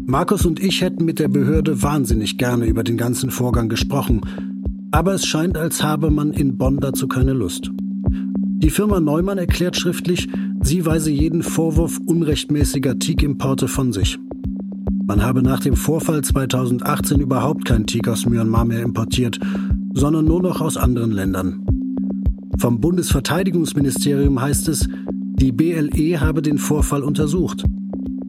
Markus 0.06 0.46
und 0.46 0.60
ich 0.60 0.82
hätten 0.82 1.04
mit 1.04 1.18
der 1.18 1.28
Behörde 1.28 1.82
wahnsinnig 1.82 2.38
gerne 2.38 2.66
über 2.66 2.84
den 2.84 2.96
ganzen 2.96 3.30
Vorgang 3.30 3.68
gesprochen, 3.68 4.20
aber 4.92 5.14
es 5.14 5.26
scheint, 5.26 5.58
als 5.58 5.82
habe 5.82 6.10
man 6.10 6.32
in 6.32 6.56
Bonn 6.56 6.78
dazu 6.78 7.08
keine 7.08 7.32
Lust. 7.32 7.70
Die 8.58 8.70
Firma 8.70 9.00
Neumann 9.00 9.38
erklärt 9.38 9.76
schriftlich, 9.76 10.28
sie 10.62 10.86
weise 10.86 11.10
jeden 11.10 11.42
Vorwurf 11.42 11.98
unrechtmäßiger 12.06 12.98
Teak-Importe 12.98 13.68
von 13.68 13.92
sich. 13.92 14.18
Man 15.06 15.22
habe 15.22 15.42
nach 15.42 15.60
dem 15.60 15.76
Vorfall 15.76 16.22
2018 16.22 17.20
überhaupt 17.20 17.64
kein 17.64 17.86
Teak 17.86 18.08
aus 18.08 18.26
Myanmar 18.26 18.64
mehr 18.64 18.82
importiert, 18.82 19.38
sondern 19.96 20.26
nur 20.26 20.42
noch 20.42 20.60
aus 20.60 20.76
anderen 20.76 21.10
Ländern. 21.10 21.64
Vom 22.58 22.80
Bundesverteidigungsministerium 22.80 24.40
heißt 24.40 24.68
es, 24.68 24.88
die 25.38 25.52
BLE 25.52 26.20
habe 26.20 26.42
den 26.42 26.58
Vorfall 26.58 27.02
untersucht. 27.02 27.64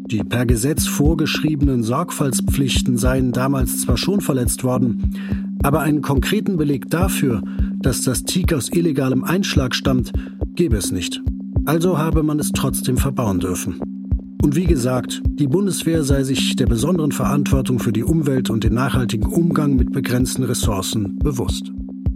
Die 0.10 0.24
per 0.24 0.46
Gesetz 0.46 0.88
vorgeschriebenen 0.88 1.84
Sorgfaltspflichten 1.84 2.98
seien 2.98 3.34
damals 3.34 3.82
zwar 3.82 3.98
schon 3.98 4.22
verletzt 4.22 4.64
worden, 4.64 5.14
aber 5.62 5.82
einen 5.82 6.02
konkreten 6.02 6.56
Beleg 6.56 6.90
dafür, 6.90 7.42
dass 7.82 8.02
das 8.02 8.24
Teak 8.24 8.54
aus 8.54 8.70
illegalem 8.70 9.26
Einschlag 9.26 9.76
stammt, 9.76 10.14
gebe 10.56 10.78
es 10.78 10.94
nicht. 10.94 11.22
Also 11.66 11.98
habe 11.98 12.24
man 12.24 12.40
es 12.40 12.54
trotzdem 12.54 12.96
verbauen 12.96 13.40
dürfen. 13.40 13.97
Und 14.42 14.56
wie 14.56 14.66
gesagt, 14.66 15.22
die 15.26 15.48
Bundeswehr 15.48 16.04
sei 16.04 16.24
sich 16.24 16.56
der 16.56 16.68
besonderen 16.68 17.12
Verantwortung 17.12 17.80
für 17.80 17.92
die 17.92 18.04
Umwelt 18.04 18.50
und 18.50 18.64
den 18.64 18.74
nachhaltigen 18.74 19.28
Umgang 19.28 19.76
mit 19.76 19.92
begrenzten 19.92 20.44
Ressourcen 20.44 21.18
bewusst. 21.20 21.72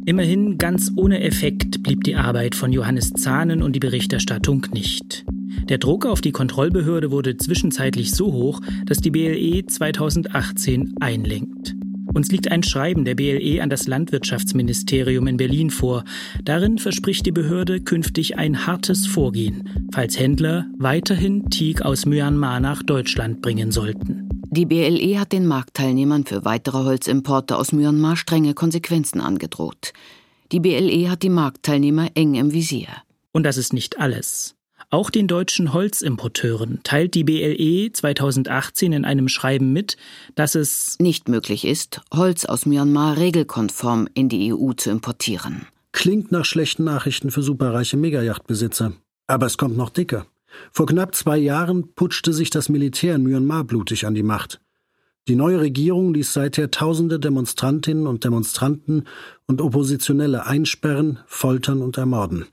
Immerhin 0.06 0.58
ganz 0.58 0.92
ohne 0.96 1.22
Effekt 1.22 1.84
blieb 1.84 2.04
die 2.04 2.16
Arbeit 2.16 2.56
von 2.56 2.74
Johannes 2.74 3.12
Zahnen 3.14 3.62
und 3.62 3.76
die 3.76 3.80
Berichterstattung 3.80 4.66
nicht. 4.74 5.26
Der 5.70 5.78
Druck 5.78 6.06
auf 6.06 6.22
die 6.22 6.32
Kontrollbehörde 6.32 7.12
wurde 7.12 7.38
zwischenzeitlich 7.38 8.12
so 8.12 8.32
hoch, 8.34 8.62
dass 8.86 8.98
die 8.98 9.12
BLE 9.12 9.66
2018 9.66 10.96
einlenkt. 11.00 11.76
Uns 12.14 12.32
liegt 12.32 12.52
ein 12.52 12.64
Schreiben 12.64 13.06
der 13.06 13.16
BLE 13.16 13.62
an 13.62 13.70
das 13.70 13.88
Landwirtschaftsministerium 13.88 15.28
in 15.28 15.38
Berlin 15.38 15.70
vor. 15.70 16.04
Darin 16.44 16.78
verspricht 16.78 17.26
die 17.26 17.32
Behörde 17.32 17.82
künftig 17.82 18.38
ein 18.38 18.66
hartes 18.66 19.08
Vorgehen, 19.08 19.88
falls 19.94 20.20
Händler 20.20 20.66
weiterhin 20.78 21.50
Teak 21.50 21.84
aus 21.84 22.06
Myanmar 22.06 22.60
nach 22.60 22.84
Deutschland 22.84 23.42
bringen 23.42 23.72
sollten. 23.72 24.30
Die 24.54 24.66
BLE 24.66 25.18
hat 25.20 25.32
den 25.32 25.48
Marktteilnehmern 25.48 26.26
für 26.26 26.44
weitere 26.44 26.84
Holzimporte 26.84 27.56
aus 27.56 27.72
Myanmar 27.72 28.18
strenge 28.18 28.54
Konsequenzen 28.54 29.22
angedroht. 29.22 29.94
Die 30.52 30.60
BLE 30.60 31.10
hat 31.10 31.24
die 31.24 31.30
Marktteilnehmer 31.30 32.10
eng 32.16 32.36
im 32.36 32.52
Visier. 32.52 32.90
Und 33.32 33.44
das 33.44 33.56
ist 33.56 33.72
nicht 33.72 34.00
alles. 34.00 34.56
Auch 34.94 35.10
den 35.10 35.28
deutschen 35.28 35.72
Holzimporteuren 35.72 36.82
teilt 36.84 37.14
die 37.14 37.24
BLE 37.24 37.94
2018 37.94 38.92
in 38.92 39.06
einem 39.06 39.30
Schreiben 39.30 39.72
mit, 39.72 39.96
dass 40.36 40.54
es 40.54 41.00
nicht 41.00 41.30
möglich 41.30 41.64
ist, 41.64 42.02
Holz 42.14 42.44
aus 42.44 42.66
Myanmar 42.66 43.16
regelkonform 43.16 44.10
in 44.14 44.28
die 44.28 44.54
EU 44.54 44.74
zu 44.74 44.90
importieren. 44.90 45.66
Klingt 45.94 46.34
nach 46.34 46.44
schlechten 46.44 46.84
Nachrichten 46.84 47.32
für 47.32 47.42
superreiche 47.42 47.96
Megajachtbesitzer. 47.96 48.92
Aber 49.28 49.46
es 49.46 49.58
kommt 49.58 49.78
noch 49.78 49.92
dicker. 49.92 50.26
Vor 50.74 50.88
knapp 50.88 51.16
zwei 51.16 51.38
Jahren 51.38 51.94
putschte 51.96 52.34
sich 52.34 52.50
das 52.50 52.68
Militär 52.68 53.16
in 53.16 53.24
Myanmar 53.24 53.64
blutig 53.64 54.06
an 54.06 54.14
die 54.14 54.24
Macht. 54.24 54.60
Die 55.30 55.36
neue 55.36 55.62
Regierung 55.62 56.14
ließ 56.14 56.34
seither 56.34 56.70
tausende 56.70 57.18
Demonstrantinnen 57.18 58.08
und 58.08 58.26
Demonstranten 58.26 59.06
und 59.48 59.62
Oppositionelle 59.62 60.46
einsperren, 60.46 61.20
foltern 61.28 61.82
und 61.82 61.98
ermorden. 61.98 62.48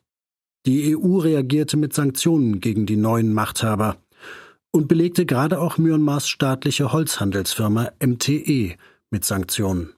Die 0.69 0.95
EU 0.95 1.17
reagierte 1.17 1.79
mit 1.79 1.95
Sanktionen 1.95 2.61
gegen 2.61 2.85
die 2.85 2.99
neuen 2.99 3.33
Machthaber 3.33 3.97
und 4.71 4.87
belegte 4.87 5.25
gerade 5.25 5.63
auch 5.63 5.79
Myanmars 5.79 6.29
staatliche 6.29 6.93
Holzhandelsfirma 6.93 7.93
MTE 8.05 8.75
mit 9.09 9.25
Sanktionen. 9.25 9.95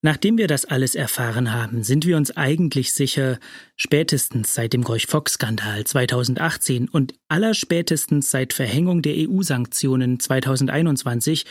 Nachdem 0.00 0.38
wir 0.38 0.48
das 0.48 0.64
alles 0.64 0.94
erfahren 0.94 1.52
haben, 1.52 1.82
sind 1.82 2.06
wir 2.06 2.16
uns 2.16 2.34
eigentlich 2.34 2.94
sicher, 2.94 3.38
spätestens 3.76 4.54
seit 4.54 4.72
dem 4.72 4.82
Gorch-Fock-Skandal 4.82 5.84
2018 5.84 6.88
und 6.88 7.12
allerspätestens 7.28 8.30
seit 8.30 8.54
Verhängung 8.54 9.02
der 9.02 9.28
EU-Sanktionen 9.28 10.18
2021 10.18 11.44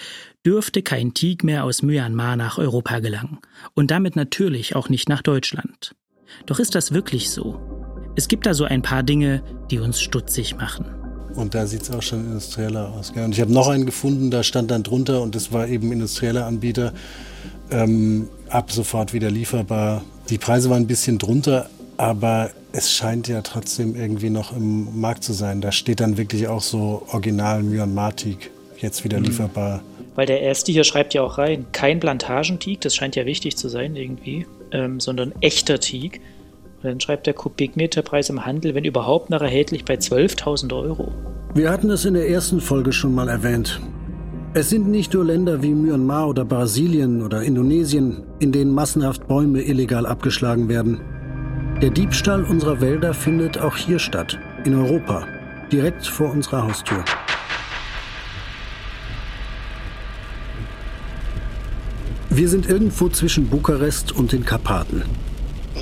dürfte 0.43 0.81
kein 0.81 1.13
Teak 1.13 1.43
mehr 1.43 1.63
aus 1.63 1.83
Myanmar 1.83 2.37
nach 2.37 2.57
Europa 2.57 3.01
gelangen. 3.01 3.37
Und 3.75 3.91
damit 3.91 4.15
natürlich 4.15 4.75
auch 4.75 4.89
nicht 4.89 5.09
nach 5.09 5.21
Deutschland. 5.21 5.93
Doch 6.47 6.57
ist 6.57 6.73
das 6.73 6.91
wirklich 6.91 7.29
so? 7.29 7.90
Es 8.15 8.27
gibt 8.27 8.45
da 8.45 8.53
so 8.53 8.65
ein 8.65 8.81
paar 8.81 9.03
Dinge, 9.03 9.41
die 9.69 9.79
uns 9.79 10.01
stutzig 10.01 10.57
machen. 10.57 10.85
Und 11.35 11.55
da 11.55 11.65
sieht 11.65 11.83
es 11.83 11.91
auch 11.91 12.01
schon 12.01 12.25
industrieller 12.25 12.89
aus. 12.89 13.11
Und 13.11 13.31
ich 13.31 13.39
habe 13.39 13.53
noch 13.53 13.69
einen 13.69 13.85
gefunden, 13.85 14.31
da 14.31 14.43
stand 14.43 14.69
dann 14.69 14.83
drunter 14.83 15.21
und 15.21 15.33
das 15.33 15.53
war 15.53 15.67
eben 15.67 15.91
industrieller 15.91 16.45
Anbieter 16.45 16.93
ähm, 17.71 18.27
ab 18.49 18.71
sofort 18.71 19.13
wieder 19.13 19.31
lieferbar. 19.31 20.03
Die 20.29 20.37
Preise 20.37 20.69
waren 20.69 20.83
ein 20.83 20.87
bisschen 20.87 21.19
drunter, 21.19 21.69
aber 21.95 22.49
es 22.73 22.91
scheint 22.91 23.29
ja 23.29 23.41
trotzdem 23.41 23.95
irgendwie 23.95 24.29
noch 24.29 24.55
im 24.55 24.99
Markt 24.99 25.23
zu 25.23 25.31
sein. 25.31 25.61
Da 25.61 25.71
steht 25.71 26.01
dann 26.01 26.17
wirklich 26.17 26.47
auch 26.49 26.61
so 26.61 27.07
Original 27.11 27.63
Myanmar-Teak 27.63 28.51
jetzt 28.79 29.05
wieder 29.05 29.19
mhm. 29.19 29.25
lieferbar. 29.25 29.81
Weil 30.15 30.25
der 30.25 30.41
erste 30.41 30.73
hier 30.73 30.83
schreibt 30.83 31.13
ja 31.13 31.21
auch 31.21 31.37
rein, 31.37 31.65
kein 31.71 32.01
Plantagenteak, 32.01 32.81
das 32.81 32.93
scheint 32.93 33.15
ja 33.15 33.25
wichtig 33.25 33.55
zu 33.55 33.69
sein 33.69 33.95
irgendwie, 33.95 34.45
ähm, 34.73 34.99
sondern 34.99 35.33
echter 35.39 35.79
Teak. 35.79 36.19
Und 36.83 36.89
dann 36.89 36.99
schreibt 36.99 37.27
der 37.27 37.35
Kubikmeterpreis 37.35 38.29
im 38.29 38.43
Handel, 38.43 38.73
wenn 38.73 38.85
überhaupt, 38.85 39.29
noch 39.29 39.41
erhältlich 39.41 39.85
bei 39.85 39.95
12.000 39.95 40.75
Euro. 40.75 41.11
Wir 41.53 41.69
hatten 41.69 41.91
es 41.91 42.05
in 42.05 42.15
der 42.15 42.27
ersten 42.27 42.59
Folge 42.59 42.91
schon 42.91 43.13
mal 43.13 43.29
erwähnt. 43.29 43.79
Es 44.53 44.69
sind 44.69 44.89
nicht 44.89 45.13
nur 45.13 45.23
Länder 45.23 45.61
wie 45.61 45.73
Myanmar 45.73 46.27
oder 46.27 46.43
Brasilien 46.43 47.21
oder 47.21 47.43
Indonesien, 47.43 48.23
in 48.39 48.51
denen 48.51 48.73
massenhaft 48.73 49.27
Bäume 49.27 49.61
illegal 49.61 50.07
abgeschlagen 50.07 50.69
werden. 50.69 50.99
Der 51.81 51.91
Diebstahl 51.91 52.43
unserer 52.43 52.81
Wälder 52.81 53.13
findet 53.13 53.59
auch 53.59 53.77
hier 53.77 53.99
statt, 53.99 54.39
in 54.65 54.73
Europa, 54.73 55.25
direkt 55.71 56.07
vor 56.07 56.31
unserer 56.31 56.63
Haustür. 56.63 57.05
Wir 62.29 62.49
sind 62.49 62.67
irgendwo 62.67 63.07
zwischen 63.09 63.49
Bukarest 63.49 64.11
und 64.13 64.31
den 64.31 64.45
Karpaten. 64.45 65.03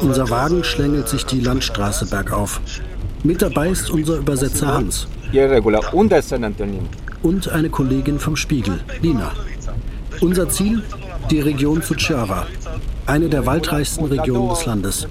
Unser 0.01 0.29
Wagen 0.29 0.63
schlängelt 0.63 1.09
sich 1.09 1.25
die 1.25 1.41
Landstraße 1.41 2.05
bergauf. 2.05 2.61
Mit 3.23 3.41
dabei 3.41 3.69
ist 3.69 3.89
unser 3.89 4.17
Übersetzer 4.17 4.67
Hans 4.67 5.07
und 7.21 7.49
eine 7.49 7.69
Kollegin 7.69 8.19
vom 8.19 8.35
Spiegel, 8.35 8.79
Lina. 9.01 9.31
Unser 10.21 10.49
Ziel? 10.49 10.83
Die 11.29 11.41
Region 11.41 11.81
Suceava, 11.81 12.47
eine 13.05 13.29
der 13.29 13.45
waldreichsten 13.45 14.05
Regionen 14.05 14.49
des 14.49 14.65
Landes 14.65 15.07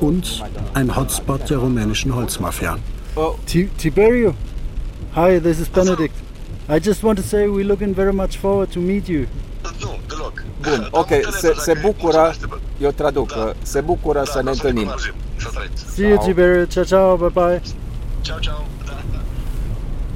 und 0.00 0.42
ein 0.72 0.96
Hotspot 0.96 1.50
der 1.50 1.58
rumänischen 1.58 2.14
Holzmafia. 2.14 2.78
Oh, 3.16 3.34
Tiberio, 3.46 4.34
hi, 5.14 5.38
this 5.38 5.60
is 5.60 5.68
Benedict. 5.68 6.14
I 6.68 6.78
just 6.78 7.02
want 7.02 7.18
to 7.18 7.24
say 7.24 7.46
we're 7.46 7.66
looking 7.66 7.94
very 7.94 8.12
much 8.12 8.38
forward 8.38 8.72
to 8.72 8.80
meet 8.80 9.06
you. 9.06 9.26
Bun, 10.62 10.88
ok, 10.92 11.10
se, 11.30 11.54
se 11.58 11.74
bucură, 11.74 12.34
eu 12.80 12.90
traduc, 12.90 13.54
se 13.62 13.80
bucură 13.80 14.22
să 14.24 14.40
ne 14.44 14.50
întâlnim. 14.50 14.94
See 15.94 16.08
you, 16.08 16.18
Tiberio, 16.18 16.64
ciao, 16.64 16.84
ciao, 16.84 17.16
bye 17.16 17.28
bye. 17.28 17.60
Ciao, 18.22 18.38
ciao. 18.38 18.64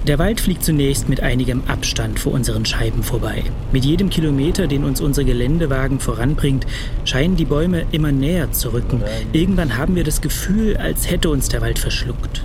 Der 0.07 0.19
Wald 0.19 0.41
fliegt 0.41 0.65
zunächst 0.65 1.09
mit 1.11 1.21
einigem 1.21 1.62
Abstand 1.67 2.19
vor 2.19 2.33
unseren 2.33 2.65
Scheiben 2.65 3.03
vorbei. 3.03 3.45
Mit 3.73 3.85
jedem 3.85 4.09
Kilometer, 4.09 4.67
den 4.67 4.85
uns 4.85 5.03
unser 5.03 5.23
Geländewagen 5.23 6.00
voranbringt, 6.00 6.67
scheinen 7.05 7.37
die 7.37 7.45
Bäume 7.45 7.85
immer 7.91 8.11
näher 8.11 8.50
zu 8.50 8.73
rücken. 8.73 9.03
Irgendwann 9.33 9.77
haben 9.77 9.97
wir 9.97 10.05
das 10.05 10.23
Gefühl, 10.23 10.79
als 10.79 11.11
hätte 11.11 11.29
uns 11.29 11.50
der 11.50 11.61
Wald 11.61 11.79
verschluckt. 11.79 12.43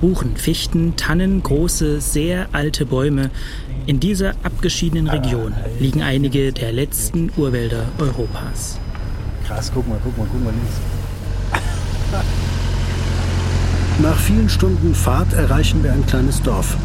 Buchen, 0.00 0.36
Fichten, 0.36 0.96
Tannen, 0.96 1.42
große, 1.42 2.00
sehr 2.00 2.48
alte 2.52 2.86
Bäume. 2.86 3.30
In 3.84 4.00
dieser 4.00 4.30
abgeschiedenen 4.42 5.08
Region 5.08 5.54
liegen 5.80 6.02
einige 6.02 6.52
der 6.52 6.72
letzten 6.72 7.30
Urwälder 7.36 7.84
Europas. 7.98 8.78
Krass, 9.46 9.70
guck 9.72 9.88
mal, 9.88 9.98
guck 10.02 10.16
mal, 10.16 10.26
guck 10.30 10.44
mal 10.44 10.52
links. 10.52 10.80
Nach 14.02 14.16
vielen 14.16 14.48
Stunden 14.48 14.94
Fahrt 14.94 15.32
erreichen 15.32 15.82
wir 15.82 15.92
ein 15.92 16.06
kleines 16.06 16.42
Dorf. 16.42 16.76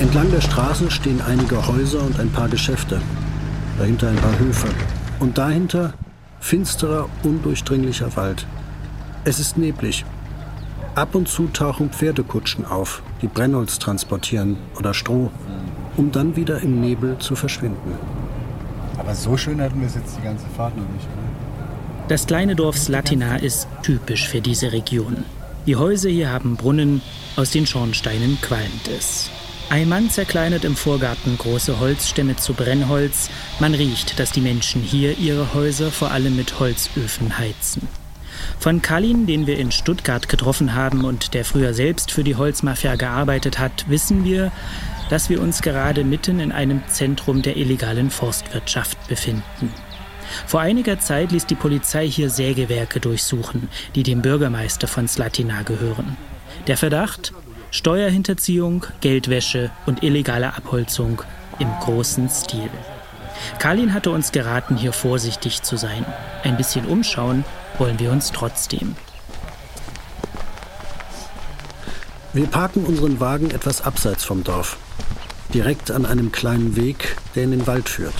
Entlang 0.00 0.30
der 0.30 0.40
Straße 0.40 0.90
stehen 0.90 1.20
einige 1.20 1.66
Häuser 1.66 2.02
und 2.02 2.18
ein 2.18 2.30
paar 2.30 2.48
Geschäfte. 2.48 3.00
Dahinter 3.78 4.08
ein 4.08 4.16
paar 4.16 4.38
Höfe. 4.38 4.68
Und 5.20 5.38
dahinter 5.38 5.94
finsterer, 6.40 7.08
undurchdringlicher 7.22 8.16
Wald. 8.16 8.46
Es 9.24 9.38
ist 9.38 9.56
neblig. 9.56 10.04
Ab 10.94 11.14
und 11.14 11.28
zu 11.28 11.48
tauchen 11.48 11.90
Pferdekutschen 11.90 12.64
auf, 12.64 13.02
die 13.22 13.28
Brennholz 13.28 13.78
transportieren 13.78 14.56
oder 14.78 14.94
Stroh, 14.94 15.30
um 15.96 16.12
dann 16.12 16.36
wieder 16.36 16.60
im 16.60 16.80
Nebel 16.80 17.18
zu 17.18 17.34
verschwinden. 17.34 17.98
Aber 18.98 19.14
so 19.14 19.36
schön 19.36 19.60
hatten 19.60 19.80
wir 19.80 19.86
es 19.86 19.94
jetzt 19.94 20.16
die 20.16 20.22
ganze 20.22 20.46
Fahrt 20.56 20.76
noch 20.76 20.88
nicht. 20.88 21.06
Oder? 21.06 21.43
Das 22.06 22.26
kleine 22.26 22.54
Dorf 22.54 22.76
Slatina 22.76 23.36
ist 23.36 23.66
typisch 23.82 24.28
für 24.28 24.42
diese 24.42 24.72
Region. 24.72 25.24
Die 25.66 25.76
Häuser 25.76 26.10
hier 26.10 26.30
haben 26.30 26.56
Brunnen, 26.56 27.00
aus 27.36 27.50
den 27.50 27.66
Schornsteinen 27.66 28.38
qualmt 28.42 28.88
es. 28.94 29.30
Ein 29.70 29.88
Mann 29.88 30.10
zerkleinert 30.10 30.66
im 30.66 30.76
Vorgarten 30.76 31.38
große 31.38 31.80
Holzstämme 31.80 32.36
zu 32.36 32.52
Brennholz. 32.52 33.30
Man 33.58 33.74
riecht, 33.74 34.18
dass 34.20 34.32
die 34.32 34.42
Menschen 34.42 34.82
hier 34.82 35.16
ihre 35.16 35.54
Häuser 35.54 35.90
vor 35.90 36.10
allem 36.10 36.36
mit 36.36 36.60
Holzöfen 36.60 37.38
heizen. 37.38 37.88
Von 38.58 38.82
Kalin, 38.82 39.26
den 39.26 39.46
wir 39.46 39.58
in 39.58 39.72
Stuttgart 39.72 40.28
getroffen 40.28 40.74
haben 40.74 41.06
und 41.06 41.32
der 41.32 41.46
früher 41.46 41.72
selbst 41.72 42.10
für 42.10 42.22
die 42.22 42.36
Holzmafia 42.36 42.96
gearbeitet 42.96 43.58
hat, 43.58 43.88
wissen 43.88 44.24
wir, 44.24 44.52
dass 45.08 45.30
wir 45.30 45.40
uns 45.40 45.62
gerade 45.62 46.04
mitten 46.04 46.38
in 46.38 46.52
einem 46.52 46.82
Zentrum 46.88 47.40
der 47.40 47.56
illegalen 47.56 48.10
Forstwirtschaft 48.10 49.08
befinden. 49.08 49.72
Vor 50.46 50.60
einiger 50.60 50.98
Zeit 51.00 51.32
ließ 51.32 51.46
die 51.46 51.54
Polizei 51.54 52.08
hier 52.08 52.30
Sägewerke 52.30 53.00
durchsuchen, 53.00 53.68
die 53.94 54.02
dem 54.02 54.22
Bürgermeister 54.22 54.88
von 54.88 55.08
Slatina 55.08 55.62
gehören. 55.62 56.16
Der 56.66 56.76
Verdacht? 56.76 57.32
Steuerhinterziehung, 57.70 58.86
Geldwäsche 59.00 59.70
und 59.86 60.02
illegale 60.02 60.54
Abholzung 60.54 61.22
im 61.58 61.68
großen 61.80 62.28
Stil. 62.28 62.70
Kalin 63.58 63.92
hatte 63.92 64.10
uns 64.10 64.32
geraten, 64.32 64.76
hier 64.76 64.92
vorsichtig 64.92 65.62
zu 65.62 65.76
sein. 65.76 66.04
Ein 66.44 66.56
bisschen 66.56 66.86
umschauen 66.86 67.44
wollen 67.78 67.98
wir 67.98 68.12
uns 68.12 68.30
trotzdem. 68.30 68.94
Wir 72.32 72.46
parken 72.46 72.84
unseren 72.84 73.20
Wagen 73.20 73.50
etwas 73.50 73.82
abseits 73.82 74.24
vom 74.24 74.42
Dorf, 74.42 74.76
direkt 75.52 75.90
an 75.90 76.04
einem 76.04 76.32
kleinen 76.32 76.76
Weg, 76.76 77.16
der 77.34 77.44
in 77.44 77.52
den 77.52 77.66
Wald 77.66 77.88
führt. 77.88 78.14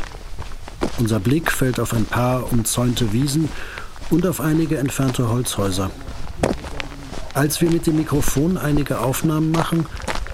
Unser 0.98 1.20
Blick 1.20 1.50
fällt 1.50 1.80
auf 1.80 1.92
ein 1.92 2.04
paar 2.04 2.52
umzäunte 2.52 3.12
Wiesen 3.12 3.48
und 4.10 4.26
auf 4.26 4.40
einige 4.40 4.78
entfernte 4.78 5.28
Holzhäuser. 5.28 5.90
Als 7.34 7.60
wir 7.60 7.70
mit 7.70 7.86
dem 7.86 7.96
Mikrofon 7.96 8.56
einige 8.56 9.00
Aufnahmen 9.00 9.50
machen, 9.50 9.86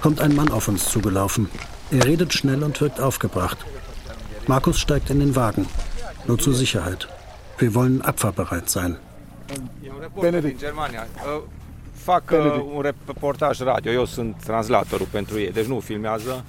kommt 0.03 0.21
ein 0.21 0.35
Mann 0.35 0.51
auf 0.51 0.69
uns 0.69 0.85
zugelaufen. 0.87 1.49
Er 1.91 2.05
redet 2.05 2.33
schnell 2.33 2.63
und 2.63 2.81
wirkt 2.81 3.01
aufgebracht. 3.01 3.59
Markus 4.47 4.79
steigt 4.79 5.11
in 5.11 5.21
den 5.21 5.35
Wagen, 5.35 5.67
nur 6.27 6.39
zur 6.39 6.55
Sicherheit. 6.55 7.09
Wir 7.59 7.75
wollen 7.75 8.03
abfahrbereit 8.03 8.69
sein. 8.69 8.97
Benedict. 10.21 10.65
Fac 12.05 12.31
uh, 12.33 12.77
un 12.77 12.83
reportaj 12.83 13.61
radio, 13.61 13.93
eu 13.93 14.05
sunt 14.05 14.37
translatorul 14.45 15.07
pentru 15.11 15.39
ei, 15.39 15.53
deci 15.53 15.67
nu 15.67 15.81
filmează. 15.81 16.45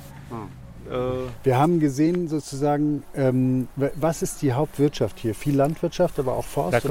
Ah. 0.92 1.14
Wir 1.44 1.58
haben 1.58 1.80
gesehen 1.80 2.28
sozusagen, 2.28 3.04
ähm, 3.16 3.68
was 3.96 4.22
ist 4.22 4.42
die 4.42 4.52
Hauptwirtschaft 4.54 5.20
hier? 5.20 5.34
Viel 5.34 5.56
Landwirtschaft, 5.56 6.20
aber 6.20 6.36
auch 6.38 6.46
Forst? 6.46 6.84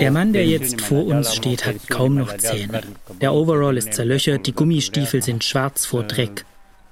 Der 0.00 0.10
Mann, 0.10 0.32
der 0.32 0.46
jetzt 0.46 0.80
vor 0.80 1.06
uns 1.06 1.34
steht, 1.34 1.66
hat 1.66 1.88
kaum 1.88 2.16
noch 2.16 2.36
Zähne. 2.36 2.82
Der 3.20 3.32
Overall 3.32 3.76
ist 3.76 3.94
zerlöchert, 3.94 4.46
die 4.46 4.52
Gummistiefel 4.52 5.22
sind 5.22 5.44
schwarz 5.44 5.86
vor 5.86 6.02
Dreck. 6.02 6.44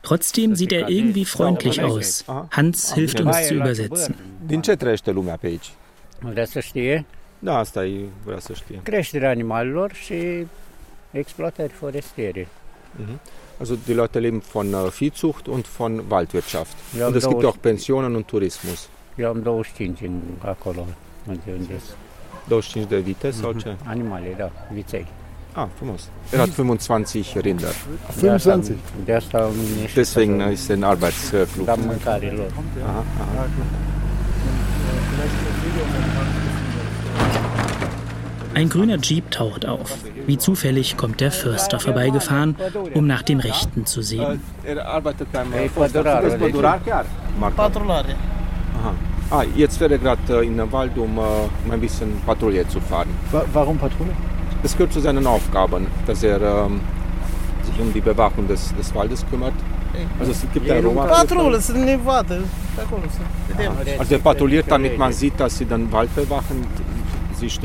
Trotzdem 0.02 0.54
sieht 0.54 0.72
er 0.72 0.88
irgendwie 0.88 1.24
freundlich 1.24 1.82
aus. 1.82 2.24
Hans 2.50 2.94
hilft 2.94 3.20
uns 3.20 3.48
zu 3.48 3.54
übersetzen. 3.54 4.14
Din 4.46 4.62
ce 4.62 4.76
trăiește 4.76 5.10
lumea 5.10 5.36
pe 5.36 5.46
aici? 5.46 5.72
Vrea 6.20 6.44
să 6.44 6.60
știe? 6.60 7.04
Da, 7.38 7.58
asta 7.58 7.84
e, 7.84 8.04
vrea 8.24 8.38
să 8.38 8.52
știe. 8.52 8.80
Creșterea 8.82 9.30
animalelor 9.30 9.92
și 9.92 10.46
exploatări 11.10 11.72
forestiere. 11.72 12.48
Mhm. 12.96 13.20
Also 13.58 13.76
die 13.76 13.94
Leute 13.94 14.20
leben 14.20 14.42
von 14.42 14.74
äh, 14.74 14.90
Viehzucht 14.90 15.48
und 15.48 15.66
von 15.66 16.10
Waldwirtschaft. 16.10 16.76
Ja, 16.92 17.08
und 17.08 17.16
es 17.16 17.26
gibt 17.28 17.44
auch 17.44 17.58
Pensionen 17.60 18.14
und 18.16 18.28
Tourismus. 18.28 18.88
Eu 19.18 19.30
am 19.30 19.42
25 19.42 20.00
în, 20.02 20.20
acolo, 20.40 20.86
unde 21.26 21.40
unde 21.58 21.78
sunt. 21.78 21.96
25 22.48 22.88
de 22.88 22.98
vite 22.98 23.30
sau 23.30 23.52
ce? 23.52 23.76
Animale, 23.84 24.34
da, 24.38 24.50
viței. 24.72 25.06
Ah, 25.52 25.68
frumos. 25.74 26.08
Er 26.32 26.38
hat 26.38 26.48
25 26.48 27.40
Rinder. 27.40 27.74
De 28.20 28.28
asta, 28.28 28.60
de 29.04 29.14
asta 29.14 29.38
am 29.38 29.52
Deswegen 29.94 30.50
ist 30.50 30.68
er 30.68 30.76
ein 30.76 30.82
Arbeitsflug. 30.82 31.64
Da 31.64 31.74
mâncare 31.74 32.32
lor. 32.36 32.52
Aha, 32.82 33.04
aha. 33.20 33.48
Ein 38.56 38.70
grüner 38.70 38.96
Jeep 38.96 39.30
taucht 39.30 39.66
auf. 39.66 39.98
Wie 40.26 40.38
zufällig 40.38 40.96
kommt 40.96 41.20
der 41.20 41.30
Förster 41.30 41.78
vorbeigefahren, 41.78 42.56
um 42.94 43.06
nach 43.06 43.20
dem 43.20 43.38
Rechten 43.38 43.84
zu 43.84 44.00
sehen. 44.00 44.40
Er. 44.64 45.02
Ah, 49.30 49.42
jetzt 49.54 49.76
fährt 49.76 49.92
er 49.92 49.98
gerade 49.98 50.42
in 50.42 50.56
den 50.56 50.72
Wald, 50.72 50.96
um, 50.96 51.18
äh, 51.18 51.20
um 51.64 51.70
ein 51.70 51.80
bisschen 51.80 52.18
Patrouille 52.24 52.66
zu 52.66 52.80
fahren. 52.80 53.08
warum 53.52 53.76
Patrouille? 53.76 54.12
Das 54.62 54.72
gehört 54.72 54.94
zu 54.94 55.00
seinen 55.00 55.26
Aufgaben, 55.26 55.86
dass 56.06 56.22
er 56.22 56.40
ähm, 56.40 56.80
sich 57.62 57.78
um 57.78 57.92
die 57.92 58.00
Bewachung 58.00 58.48
des, 58.48 58.74
des 58.74 58.94
Waldes 58.94 59.22
kümmert. 59.28 59.52
Also 60.18 60.32
es 60.32 60.46
gibt 60.54 60.70
ein 60.70 60.82
Roman. 60.82 61.08
Patrulă, 61.08 61.58
să 61.58 61.72
ne 61.72 61.98
vadă. 62.04 62.40
Pe 62.74 62.80
acolo, 62.80 63.02
să 63.10 63.18
vedem. 63.48 63.72
Also 63.98 64.14
er 64.14 64.20
patrouilliert, 64.20 64.66
damit 64.68 64.96
man 64.96 65.12
sieht, 65.12 65.36
dass 65.36 65.56
sie 65.56 65.66
den 65.66 65.88
Wald 65.90 66.10
bewachen. 66.14 66.56
Sie 67.38 67.46
es 67.46 67.60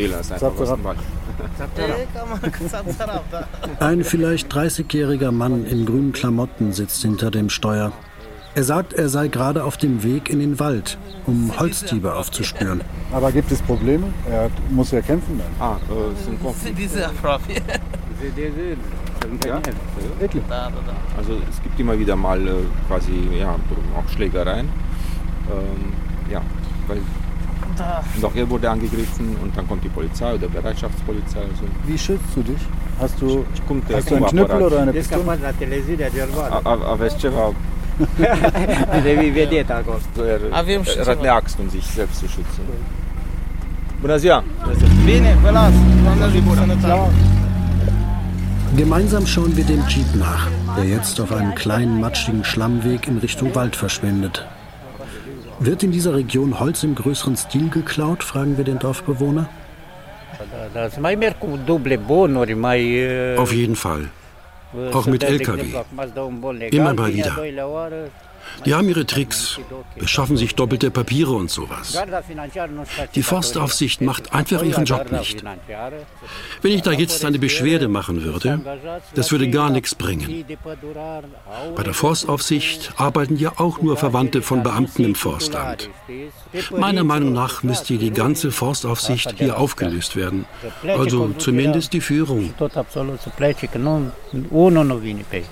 țap-țarap, 2.68 3.24
da. 3.32 3.48
Ein 3.80 4.04
vielleicht 4.04 4.54
30-jähriger 4.54 5.32
Mann 5.32 5.66
in 5.66 5.86
grünen 5.86 6.12
Klamotten 6.12 6.74
sitzt 6.74 7.02
hinter 7.02 7.32
dem 7.32 7.50
Steuer. 7.50 7.94
Er 8.54 8.66
sagt, 8.66 8.92
er 8.92 9.08
sei 9.08 9.30
gerade 9.30 9.64
auf 9.64 9.78
dem 9.78 10.04
Weg 10.04 10.30
in 10.30 10.40
den 10.40 10.60
Wald, 10.60 10.98
um 11.26 11.58
Holzdiebe 11.58 12.14
aufzuspüren. 12.14 12.82
Aber 13.14 13.32
gibt 13.32 13.50
es 13.50 13.62
Probleme? 13.62 14.08
Er 14.30 14.50
muss 14.70 14.92
ja 14.92 15.02
kämpfen 15.02 15.40
dann. 15.40 15.68
Ah, 15.68 15.78
äh, 15.90 16.14
sind 16.22 16.44
Konflikte. 16.44 17.00
Ja? 17.00 17.12
Also 21.18 21.38
es 21.50 21.64
gibt 21.64 21.80
immer 21.80 21.98
wieder 21.98 22.18
mal 22.18 22.46
äh, 22.46 22.52
quasi 22.88 23.30
ja, 23.40 23.56
auch 23.98 24.10
Schlägereien. 24.10 24.68
Ähm, 25.50 25.94
ja, 26.30 26.42
weil 26.88 26.98
Da. 27.82 28.04
und 28.16 28.24
auch 28.26 28.36
er 28.42 28.48
wurde 28.50 28.68
angegriffen 28.76 29.28
und 29.42 29.52
dann 29.56 29.66
kommt 29.70 29.84
die 29.84 29.94
Polizei 30.00 30.30
oder 30.38 30.48
Bereitschaftspolizei. 30.58 31.40
Also. 31.52 31.64
Wie 31.90 31.98
schützt 32.06 32.32
du 32.36 32.42
dich? 32.52 32.62
Hast 33.02 33.16
du, 33.22 33.28
Cum 33.68 33.78
te 33.88 33.96
hast 33.96 34.10
du 34.10 34.16
einen 34.16 34.26
Knüppel 34.34 34.62
oder 34.62 34.80
eine 34.82 34.94
Pistole? 34.94 35.24
Aveți 36.94 37.18
ceva? 37.18 37.54
Vedeta 39.34 39.74
acolo. 39.76 39.98
Er, 40.28 40.40
Avem 40.52 40.84
și 40.84 40.98
er 40.98 41.06
hat 41.06 41.16
ceva. 41.16 41.20
eine 41.22 41.32
Axt, 41.40 41.60
um 41.60 41.70
sich 41.70 41.86
selbst 41.98 42.18
zu 42.22 42.26
schützen. 42.28 42.64
Bună 44.02 44.18
ziua! 44.18 44.44
Bine, 45.06 45.38
vă 45.42 45.50
las. 45.50 45.74
Doamne 46.04 46.24
ajută, 46.24 46.56
sănătate. 46.60 47.12
Gemeinsam 48.76 49.26
schauen 49.26 49.52
wir 49.56 49.66
dem 49.66 49.84
Jeep 49.90 50.10
nach, 50.16 50.48
der 50.78 50.86
jetzt 50.98 51.20
auf 51.20 51.32
einem 51.32 51.54
kleinen 51.54 52.00
matschigen 52.00 52.44
Schlammweg 52.44 53.06
in 53.08 53.18
Richtung 53.22 53.54
Wald 53.54 53.76
verschwindet. 53.76 54.36
Wird 55.64 55.84
in 55.84 55.92
dieser 55.92 56.16
Region 56.16 56.60
Holz 56.60 56.84
im 56.84 56.96
größeren 56.96 57.38
Stil 57.38 57.70
geklaut, 57.70 58.24
fragen 58.24 58.58
wir 58.58 58.64
den 58.64 58.80
Dorfbewohner. 58.80 59.48
Auf 63.38 63.54
jeden 63.54 63.76
Fall. 63.76 64.10
Auch 64.92 65.06
mit 65.06 65.24
LKW. 65.24 65.62
Immer 66.72 66.94
mal 66.96 67.14
wieder. 67.14 67.38
Die 68.66 68.74
haben 68.74 68.88
ihre 68.90 69.06
Tricks, 69.06 69.60
beschaffen 69.98 70.38
sich 70.38 70.56
doppelte 70.56 70.92
Papiere 70.92 71.32
und 71.32 71.50
sowas. 71.50 71.98
Die. 73.16 73.24
Forstaufsicht 73.24 74.02
macht 74.02 74.34
einfach 74.34 74.64
ihren 74.64 74.86
Job 74.86 75.12
nicht. 75.12 75.44
Wenn 76.62 76.72
ich 76.72 76.82
da 76.82 76.92
jetzt 76.92 77.24
eine 77.24 77.40
Beschwerde 77.40 77.88
machen 77.88 78.24
würde, 78.24 78.62
das 79.16 79.32
würde 79.32 79.50
gar 79.50 79.70
nichts 79.70 79.96
bringen. 79.96 80.46
Bei 81.76 81.84
der 81.84 81.94
Forstaufsicht 81.94 82.94
arbeiten 82.98 83.38
ja 83.38 83.54
auch 83.58 83.82
nur 83.82 83.98
Verwandte 83.98 84.42
von 84.42 84.64
Beamten 84.64 85.04
im 85.04 85.16
Forstamt. 85.16 85.90
Meiner 86.78 87.04
Meinung 87.04 87.34
nach 87.34 87.64
müsste 87.64 87.98
die 87.98 88.12
ganze 88.12 88.52
Forstaufsicht 88.52 89.36
hier 89.38 89.58
aufgelöst 89.58 90.16
werden. 90.16 90.46
Also 90.86 91.30
zumindest 91.38 91.94
die 91.94 92.02
Führung. 92.02 92.54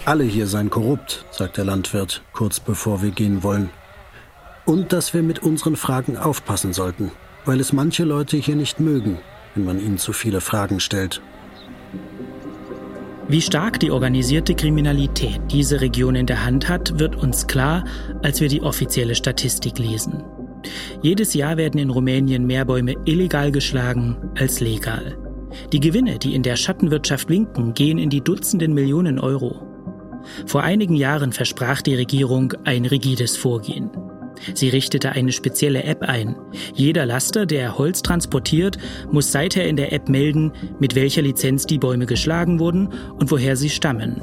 Alle 0.05 0.23
hier 0.23 0.47
seien 0.47 0.69
korrupt, 0.69 1.25
sagt 1.31 1.57
der 1.57 1.65
Landwirt, 1.65 2.21
kurz 2.33 2.59
bevor 2.59 3.01
wir 3.01 3.11
gehen 3.11 3.43
wollen. 3.43 3.69
Und 4.65 4.93
dass 4.93 5.13
wir 5.13 5.23
mit 5.23 5.39
unseren 5.39 5.75
Fragen 5.75 6.17
aufpassen 6.17 6.73
sollten, 6.73 7.11
weil 7.45 7.59
es 7.59 7.73
manche 7.73 8.03
Leute 8.03 8.37
hier 8.37 8.55
nicht 8.55 8.79
mögen, 8.79 9.19
wenn 9.55 9.65
man 9.65 9.79
ihnen 9.79 9.97
zu 9.97 10.13
viele 10.13 10.41
Fragen 10.41 10.79
stellt. 10.79 11.21
Wie 13.27 13.41
stark 13.41 13.79
die 13.79 13.91
organisierte 13.91 14.55
Kriminalität 14.55 15.39
diese 15.51 15.81
Region 15.81 16.15
in 16.15 16.25
der 16.25 16.43
Hand 16.43 16.67
hat, 16.67 16.97
wird 16.97 17.15
uns 17.15 17.45
klar, 17.45 17.83
als 18.23 18.41
wir 18.41 18.47
die 18.47 18.63
offizielle 18.63 19.13
Statistik 19.13 19.77
lesen. 19.77 20.23
Jedes 21.01 21.33
Jahr 21.33 21.57
werden 21.57 21.79
in 21.79 21.89
Rumänien 21.89 22.45
mehr 22.45 22.65
Bäume 22.65 22.95
illegal 23.05 23.51
geschlagen 23.51 24.17
als 24.37 24.59
legal. 24.59 25.17
Die 25.71 25.79
Gewinne, 25.79 26.19
die 26.19 26.35
in 26.35 26.43
der 26.43 26.55
Schattenwirtschaft 26.55 27.29
winken, 27.29 27.73
gehen 27.73 27.97
in 27.97 28.09
die 28.09 28.21
Dutzenden 28.21 28.73
Millionen 28.73 29.19
Euro. 29.19 29.65
Vor 30.45 30.63
einigen 30.63 30.95
Jahren 30.95 31.31
versprach 31.31 31.81
die 31.81 31.95
Regierung 31.95 32.53
ein 32.65 32.85
rigides 32.85 33.37
Vorgehen. 33.37 33.89
Sie 34.53 34.69
richtete 34.69 35.11
eine 35.11 35.31
spezielle 35.31 35.83
App 35.83 36.03
ein. 36.03 36.35
Jeder 36.73 37.05
Laster, 37.05 37.45
der 37.45 37.77
Holz 37.77 38.01
transportiert, 38.01 38.77
muss 39.11 39.31
seither 39.31 39.67
in 39.67 39.75
der 39.75 39.93
App 39.93 40.09
melden, 40.09 40.51
mit 40.79 40.95
welcher 40.95 41.21
Lizenz 41.21 41.65
die 41.65 41.77
Bäume 41.77 42.05
geschlagen 42.05 42.59
wurden 42.59 42.89
und 43.17 43.31
woher 43.31 43.55
sie 43.55 43.69
stammen. 43.69 44.21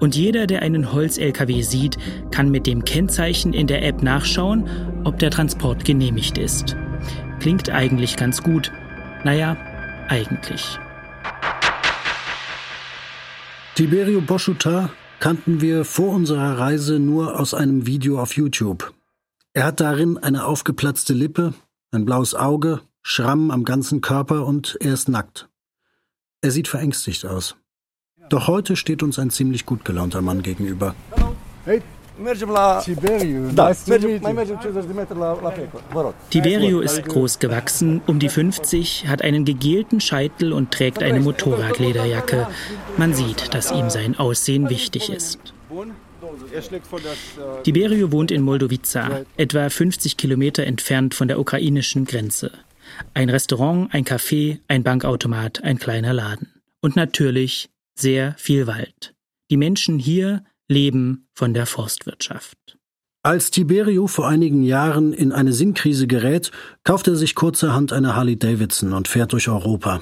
Und 0.00 0.16
jeder, 0.16 0.46
der 0.46 0.62
einen 0.62 0.92
Holz-LKW 0.92 1.62
sieht, 1.62 1.96
kann 2.30 2.50
mit 2.50 2.66
dem 2.66 2.84
Kennzeichen 2.84 3.52
in 3.52 3.66
der 3.66 3.84
App 3.84 4.02
nachschauen, 4.02 4.68
ob 5.04 5.18
der 5.18 5.30
Transport 5.30 5.84
genehmigt 5.84 6.38
ist. 6.38 6.76
Klingt 7.40 7.70
eigentlich 7.70 8.16
ganz 8.16 8.42
gut. 8.42 8.72
Naja, 9.24 9.56
eigentlich. 10.08 10.78
Tiberio 13.74 14.20
Boschuta 14.20 14.90
kannten 15.20 15.60
wir 15.60 15.84
vor 15.84 16.12
unserer 16.14 16.58
Reise 16.58 16.98
nur 16.98 17.38
aus 17.38 17.54
einem 17.54 17.86
Video 17.86 18.20
auf 18.20 18.36
YouTube. 18.36 18.92
Er 19.58 19.64
hat 19.64 19.80
darin 19.80 20.18
eine 20.18 20.44
aufgeplatzte 20.44 21.14
Lippe, 21.14 21.52
ein 21.90 22.04
blaues 22.04 22.32
Auge, 22.36 22.80
Schramm 23.02 23.50
am 23.50 23.64
ganzen 23.64 24.00
Körper 24.00 24.46
und 24.46 24.76
er 24.78 24.92
ist 24.92 25.08
nackt. 25.08 25.48
Er 26.42 26.52
sieht 26.52 26.68
verängstigt 26.68 27.26
aus. 27.26 27.56
Doch 28.28 28.46
heute 28.46 28.76
steht 28.76 29.02
uns 29.02 29.18
ein 29.18 29.30
ziemlich 29.30 29.66
gut 29.66 29.84
gelaunter 29.84 30.22
Mann 30.22 30.42
gegenüber. 30.42 30.94
Hey, 31.64 31.82
Mergem 32.18 32.50
la... 32.50 32.80
Siberiu, 32.82 33.50
Da, 33.52 33.68
nice 33.70 33.84
to 33.84 33.90
mergem, 33.90 34.10
meet 34.10 34.22
mai 34.22 34.28
you. 34.30 34.36
mergem 34.36 34.58
50 34.60 34.86
de 34.86 34.94
metri 34.94 35.18
la, 35.18 35.32
la 35.32 35.50
Peco. 35.50 35.80
Vă 35.92 36.00
rog. 36.02 36.14
Tiberio 36.30 36.80
ist 36.80 37.04
groß 37.04 37.40
gewachsen, 37.40 38.00
um 38.06 38.20
die 38.20 38.28
50, 38.28 39.08
hat 39.08 39.22
einen 39.22 39.44
gegelten 39.44 40.00
Scheitel 40.00 40.52
und 40.52 40.70
trägt 40.70 41.02
eine 41.02 41.18
Motorradlederjacke. 41.18 42.46
Man 42.96 43.12
sieht, 43.12 43.54
dass 43.54 43.72
ihm 43.72 43.90
sein 43.90 44.16
Aussehen 44.16 44.68
wichtig 44.70 45.10
ist. 45.10 45.40
Äh, 46.52 47.62
Tiberio 47.62 48.12
wohnt 48.12 48.30
in 48.30 48.42
Moldovica, 48.42 49.24
etwa 49.36 49.68
50 49.68 50.16
Kilometer 50.16 50.64
entfernt 50.64 51.14
von 51.14 51.28
der 51.28 51.38
ukrainischen 51.38 52.04
Grenze. 52.04 52.52
Ein 53.14 53.30
Restaurant, 53.30 53.92
ein 53.92 54.04
Café, 54.04 54.60
ein 54.68 54.82
Bankautomat, 54.82 55.62
ein 55.62 55.78
kleiner 55.78 56.12
Laden. 56.12 56.48
Und 56.80 56.96
natürlich 56.96 57.70
sehr 57.94 58.34
viel 58.38 58.66
Wald. 58.66 59.14
Die 59.50 59.56
Menschen 59.56 59.98
hier 59.98 60.44
leben 60.68 61.28
von 61.34 61.54
der 61.54 61.66
Forstwirtschaft. 61.66 62.78
Als 63.22 63.50
Tiberio 63.50 64.06
vor 64.06 64.28
einigen 64.28 64.62
Jahren 64.62 65.12
in 65.12 65.32
eine 65.32 65.52
Sinnkrise 65.52 66.06
gerät, 66.06 66.50
kauft 66.84 67.08
er 67.08 67.16
sich 67.16 67.34
kurzerhand 67.34 67.92
eine 67.92 68.14
Harley 68.14 68.38
Davidson 68.38 68.92
und 68.92 69.08
fährt 69.08 69.32
durch 69.32 69.48
Europa. 69.48 70.00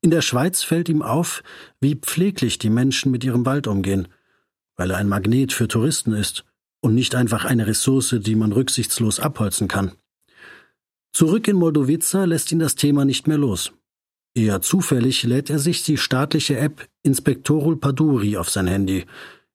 In 0.00 0.10
der 0.10 0.22
Schweiz 0.22 0.62
fällt 0.62 0.88
ihm 0.88 1.02
auf, 1.02 1.42
wie 1.80 1.96
pfleglich 1.96 2.58
die 2.58 2.70
Menschen 2.70 3.10
mit 3.10 3.24
ihrem 3.24 3.44
Wald 3.44 3.66
umgehen, 3.66 4.08
weil 4.76 4.90
er 4.90 4.98
ein 4.98 5.08
Magnet 5.08 5.52
für 5.52 5.68
Touristen 5.68 6.12
ist 6.12 6.44
und 6.80 6.94
nicht 6.94 7.14
einfach 7.14 7.44
eine 7.44 7.66
Ressource, 7.66 8.16
die 8.20 8.34
man 8.36 8.52
rücksichtslos 8.52 9.20
abholzen 9.20 9.68
kann. 9.68 9.92
Zurück 11.12 11.48
in 11.48 11.56
Moldovica 11.56 12.24
lässt 12.24 12.52
ihn 12.52 12.58
das 12.58 12.74
Thema 12.74 13.04
nicht 13.04 13.26
mehr 13.26 13.38
los. 13.38 13.72
Eher 14.34 14.60
zufällig 14.60 15.22
lädt 15.22 15.48
er 15.48 15.58
sich 15.58 15.82
die 15.82 15.96
staatliche 15.96 16.58
App 16.58 16.86
Inspektorul 17.02 17.78
Paduri 17.78 18.36
auf 18.36 18.50
sein 18.50 18.66
Handy, 18.66 19.06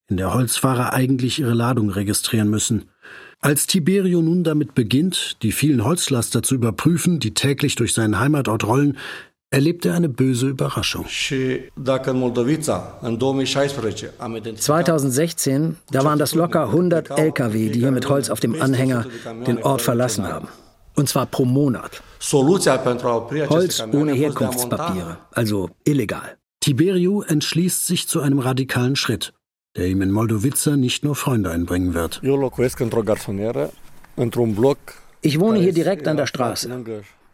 in 0.07 0.17
der 0.17 0.33
Holzfahrer 0.33 0.93
eigentlich 0.93 1.37
ihre 1.37 1.53
Ladung 1.53 1.91
registrieren 1.91 2.49
müssen. 2.49 2.89
Als 3.39 3.67
Tiberio 3.67 4.21
nun 4.21 4.43
damit 4.43 4.73
beginnt, 4.73 5.37
die 5.43 5.51
vielen 5.51 5.83
Holzlaster 5.83 6.41
zu 6.41 6.55
überprüfen, 6.55 7.19
die 7.19 7.33
täglich 7.33 7.75
durch 7.75 7.93
seinen 7.93 8.19
Heimatort 8.19 8.63
rollen, 8.63 8.97
erlebt 9.51 9.85
er 9.85 9.93
eine 9.93 10.09
böse 10.09 10.47
Überraschung. 10.47 11.05
2016, 14.55 15.77
da 15.91 16.03
waren 16.05 16.17
das 16.17 16.33
locker 16.33 16.63
100 16.67 17.19
Lkw, 17.19 17.69
die 17.69 17.79
hier 17.79 17.91
mit 17.91 18.09
Holz 18.09 18.29
auf 18.29 18.39
dem 18.39 18.59
Anhänger 18.59 19.05
den 19.45 19.61
Ort 19.61 19.81
verlassen 19.81 20.27
haben. 20.27 20.47
Und 20.95 21.09
zwar 21.09 21.25
pro 21.25 21.45
Monat. 21.45 22.01
Holz 23.49 23.83
ohne 23.91 24.13
Herkunftspapiere, 24.13 25.17
also 25.31 25.69
illegal. 25.83 26.37
Tiberio 26.61 27.21
entschließt 27.21 27.87
sich 27.87 28.07
zu 28.07 28.21
einem 28.21 28.39
radikalen 28.39 28.95
Schritt, 28.95 29.33
der 29.75 29.87
ihm 29.87 30.01
in 30.01 30.11
Moldowica 30.11 30.77
nicht 30.77 31.03
nur 31.03 31.15
Freunde 31.15 31.49
einbringen 31.51 31.93
wird. 31.93 32.21
Ich 35.21 35.39
wohne 35.39 35.59
hier 35.59 35.73
direkt 35.73 36.07
an 36.07 36.17
der 36.17 36.27
Straße. 36.27 36.69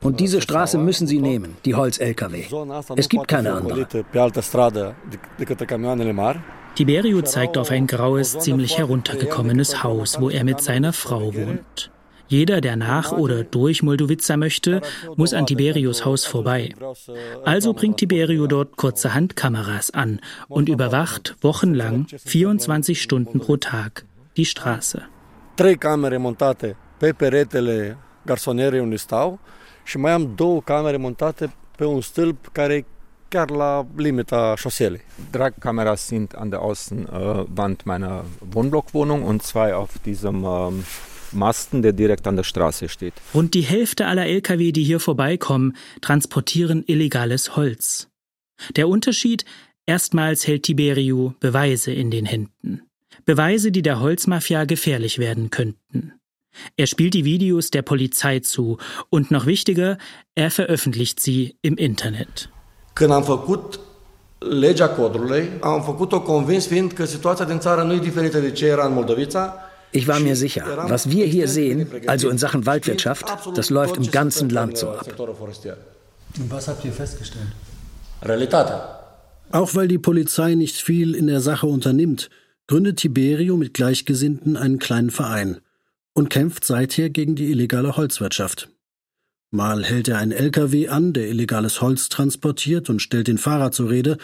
Und 0.01 0.19
diese 0.19 0.41
Straße 0.41 0.77
müssen 0.77 1.07
Sie 1.07 1.19
nehmen, 1.19 1.57
die 1.65 1.75
Holz-Lkw. 1.75 2.45
Es 2.95 3.09
gibt 3.09 3.27
keine 3.27 3.53
andere. 3.53 3.87
Tiberio 6.75 7.21
zeigt 7.23 7.57
auf 7.57 7.71
ein 7.71 7.87
graues, 7.87 8.37
ziemlich 8.39 8.77
heruntergekommenes 8.77 9.83
Haus, 9.83 10.21
wo 10.21 10.29
er 10.29 10.43
mit 10.43 10.61
seiner 10.61 10.93
Frau 10.93 11.33
wohnt. 11.33 11.91
Jeder, 12.27 12.59
der 12.59 12.75
nach 12.75 13.13
oder 13.13 13.43
durch 13.43 13.83
Moldowica 13.83 14.35
möchte, 14.35 14.81
muss 15.15 15.33
an 15.33 15.45
Tiberius 15.45 16.03
Haus 16.05 16.25
vorbei. 16.25 16.73
Also 17.45 17.73
bringt 17.73 17.97
Tiberio 17.97 18.47
dort 18.47 18.75
kurzerhand 18.75 19.35
Kameras 19.35 19.91
an 19.91 20.19
und 20.49 20.67
überwacht 20.67 21.35
wochenlang 21.41 22.05
24 22.17 23.01
Stunden 23.01 23.39
pro 23.39 23.57
Tag 23.57 24.05
die 24.35 24.45
Straße. 24.45 25.03
Drei 25.55 25.75
camere 25.75 26.19
montate 26.19 26.75
pe 26.99 27.13
peretele 27.13 27.97
garsonierei 28.25 28.81
unde 28.81 28.99
stau 28.99 29.39
și 29.87 29.97
mai 29.97 30.11
am 30.11 30.33
două 30.35 30.61
camere 30.61 30.97
montate 30.97 31.53
pe 31.77 31.85
un 31.85 32.01
stâlp 32.01 32.49
care 32.51 32.85
chiar 33.27 33.49
la 33.49 33.85
limita 33.95 34.55
șoselei. 34.57 35.01
Drei 35.31 35.49
Kameras 35.59 36.05
sind 36.05 36.33
an 36.35 36.49
der 36.49 36.59
Außenwand 36.59 37.81
meiner 37.85 38.25
Wohnblockwohnung 38.39 39.23
und 39.23 39.41
zwei 39.41 39.73
auf 39.73 39.97
diesem 40.05 40.43
ähm, 40.43 40.83
Masten, 41.31 41.81
der 41.81 41.93
direkt 41.93 42.27
an 42.27 42.35
der 42.35 42.43
Straße 42.43 42.87
steht. 42.87 43.13
Rund 43.33 43.53
die 43.53 43.61
Hälfte 43.61 44.05
aller 44.05 44.25
Lkw, 44.25 44.71
die 44.71 44.83
hier 44.83 44.99
vorbeikommen, 44.99 45.75
transportieren 46.01 46.83
illegales 46.87 47.55
Holz. 47.55 48.07
Der 48.75 48.87
Unterschied, 48.87 49.45
erstmals 49.85 50.47
hält 50.47 50.63
Tiberio 50.63 51.33
Beweise 51.39 51.91
in 51.91 52.09
den 52.11 52.25
Händen. 52.25 52.81
Beweise, 53.25 53.71
die 53.71 53.81
der 53.81 53.99
Holzmafia 53.99 54.65
gefährlich 54.65 55.19
werden 55.19 55.49
könnten. 55.49 56.13
Er 56.75 56.85
spielt 56.85 57.13
die 57.13 57.23
Videos 57.23 57.69
der 57.69 57.81
Polizei 57.81 58.39
zu 58.39 58.77
und 59.09 59.31
noch 59.31 59.45
wichtiger, 59.45 59.97
er 60.35 60.49
veröffentlicht 60.49 61.19
sie 61.19 61.55
im 61.61 61.77
Internet. 61.77 62.49
Când 62.93 63.11
am 63.11 63.23
făcut 63.23 63.79
legea 64.37 64.89
codrului, 64.89 65.49
am 65.61 65.81
făcut-o 65.81 66.21
convins 66.21 66.67
fiind 66.67 66.91
că 66.91 67.05
situația 67.05 67.45
din 67.45 67.59
țară 67.59 67.83
nu 67.83 67.93
e 67.93 67.99
diferită 67.99 68.39
de 68.39 68.51
ce 68.51 68.65
era 68.65 68.85
în 68.85 68.93
Moldovița, 68.93 69.53
Ich 69.91 70.07
war 70.07 70.19
mir 70.19 70.35
sicher, 70.35 70.65
was 70.89 71.05
wir 71.05 71.27
hier 71.27 71.47
sehen, 71.47 71.87
also 72.07 72.29
in 72.29 72.37
Sachen 72.37 72.65
Waldwirtschaft, 72.65 73.25
das 73.55 73.69
läuft 73.69 73.95
im 73.95 74.11
ganzen 74.11 74.49
Land 74.49 74.77
so 74.77 74.89
ab. 74.89 75.07
Und 76.39 76.51
was 76.51 76.67
habt 76.67 76.83
ihr 76.83 76.91
festgestellt? 76.91 77.53
Realitatea. 78.21 78.79
Auch 79.51 79.75
weil 79.75 79.87
die 79.87 79.97
Polizei 79.97 80.55
nicht 80.55 80.75
viel 80.75 81.15
in 81.15 81.27
der 81.27 81.39
Sache 81.39 81.67
unternimmt, 81.67 82.29
gründet 82.67 82.97
Tiberio 82.97 83.55
mit 83.55 83.73
Gleichgesinnten 83.73 84.57
einen 84.57 84.77
kleinen 84.77 85.09
Verein 85.09 85.61
und 86.17 86.31
kämpft 86.31 86.63
seither 86.63 87.11
gegen 87.11 87.35
die 87.35 87.51
illegale 87.51 87.95
Holzwirtschaft. 87.95 88.69
Mal 89.51 89.85
hält 89.85 90.07
er 90.07 90.17
einen 90.17 90.31
LKW 90.31 90.87
an, 90.87 91.13
der 91.13 91.29
illegales 91.29 91.79
Holz 91.79 92.09
transportiert 92.09 92.89
und 92.89 93.03
stellt 93.03 93.27
den 93.27 93.37
Fahrer 93.37 93.71
zur 93.71 93.91
Rede, 93.91 94.17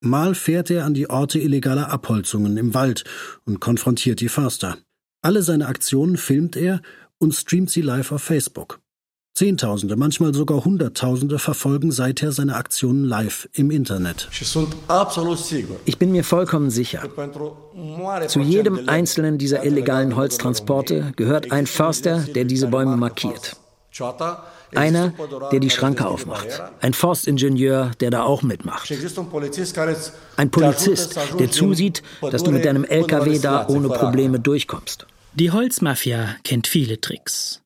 mal 0.00 0.36
fährt 0.36 0.70
er 0.70 0.84
an 0.84 0.94
die 0.94 1.10
Orte 1.10 1.40
illegaler 1.40 1.90
Abholzungen 1.90 2.56
im 2.56 2.74
Wald 2.74 3.02
und 3.44 3.58
konfrontiert 3.58 4.20
die 4.20 4.28
Förster. 4.28 4.78
Alle 5.20 5.42
seine 5.42 5.66
Aktionen 5.66 6.16
filmt 6.16 6.54
er 6.54 6.80
und 7.18 7.34
streamt 7.34 7.70
sie 7.70 7.82
live 7.82 8.12
auf 8.12 8.22
Facebook. 8.22 8.80
Zehntausende, 9.34 9.96
manchmal 9.96 10.34
sogar 10.34 10.62
Hunderttausende 10.62 11.38
verfolgen 11.38 11.90
seither 11.90 12.32
seine 12.32 12.54
Aktionen 12.54 13.04
live 13.04 13.48
im 13.54 13.70
Internet. 13.70 14.28
Ich 15.86 15.98
bin 15.98 16.12
mir 16.12 16.22
vollkommen 16.22 16.68
sicher. 16.68 17.02
Zu 18.28 18.40
jedem 18.40 18.88
einzelnen 18.90 19.38
dieser 19.38 19.64
illegalen 19.64 20.16
Holztransporte 20.16 21.12
gehört 21.16 21.50
ein 21.50 21.66
Förster, 21.66 22.18
der 22.18 22.44
diese 22.44 22.66
Bäume 22.66 22.96
markiert. 22.98 23.56
Einer, 24.74 25.12
der 25.50 25.60
die 25.60 25.70
Schranke 25.70 26.06
aufmacht. 26.06 26.62
Ein 26.80 26.92
Forstingenieur, 26.92 27.90
der 28.00 28.10
da 28.10 28.24
auch 28.24 28.42
mitmacht. 28.42 28.92
Ein 30.36 30.50
Polizist, 30.50 31.18
der 31.38 31.50
zusieht, 31.50 32.02
dass 32.20 32.42
du 32.42 32.50
mit 32.50 32.66
deinem 32.66 32.84
LKW 32.84 33.38
da 33.38 33.66
ohne 33.68 33.88
Probleme 33.88 34.40
durchkommst. 34.40 35.06
Die 35.34 35.50
Holzmafia 35.50 36.36
kennt 36.44 36.66
viele 36.66 37.00
Tricks. 37.00 37.61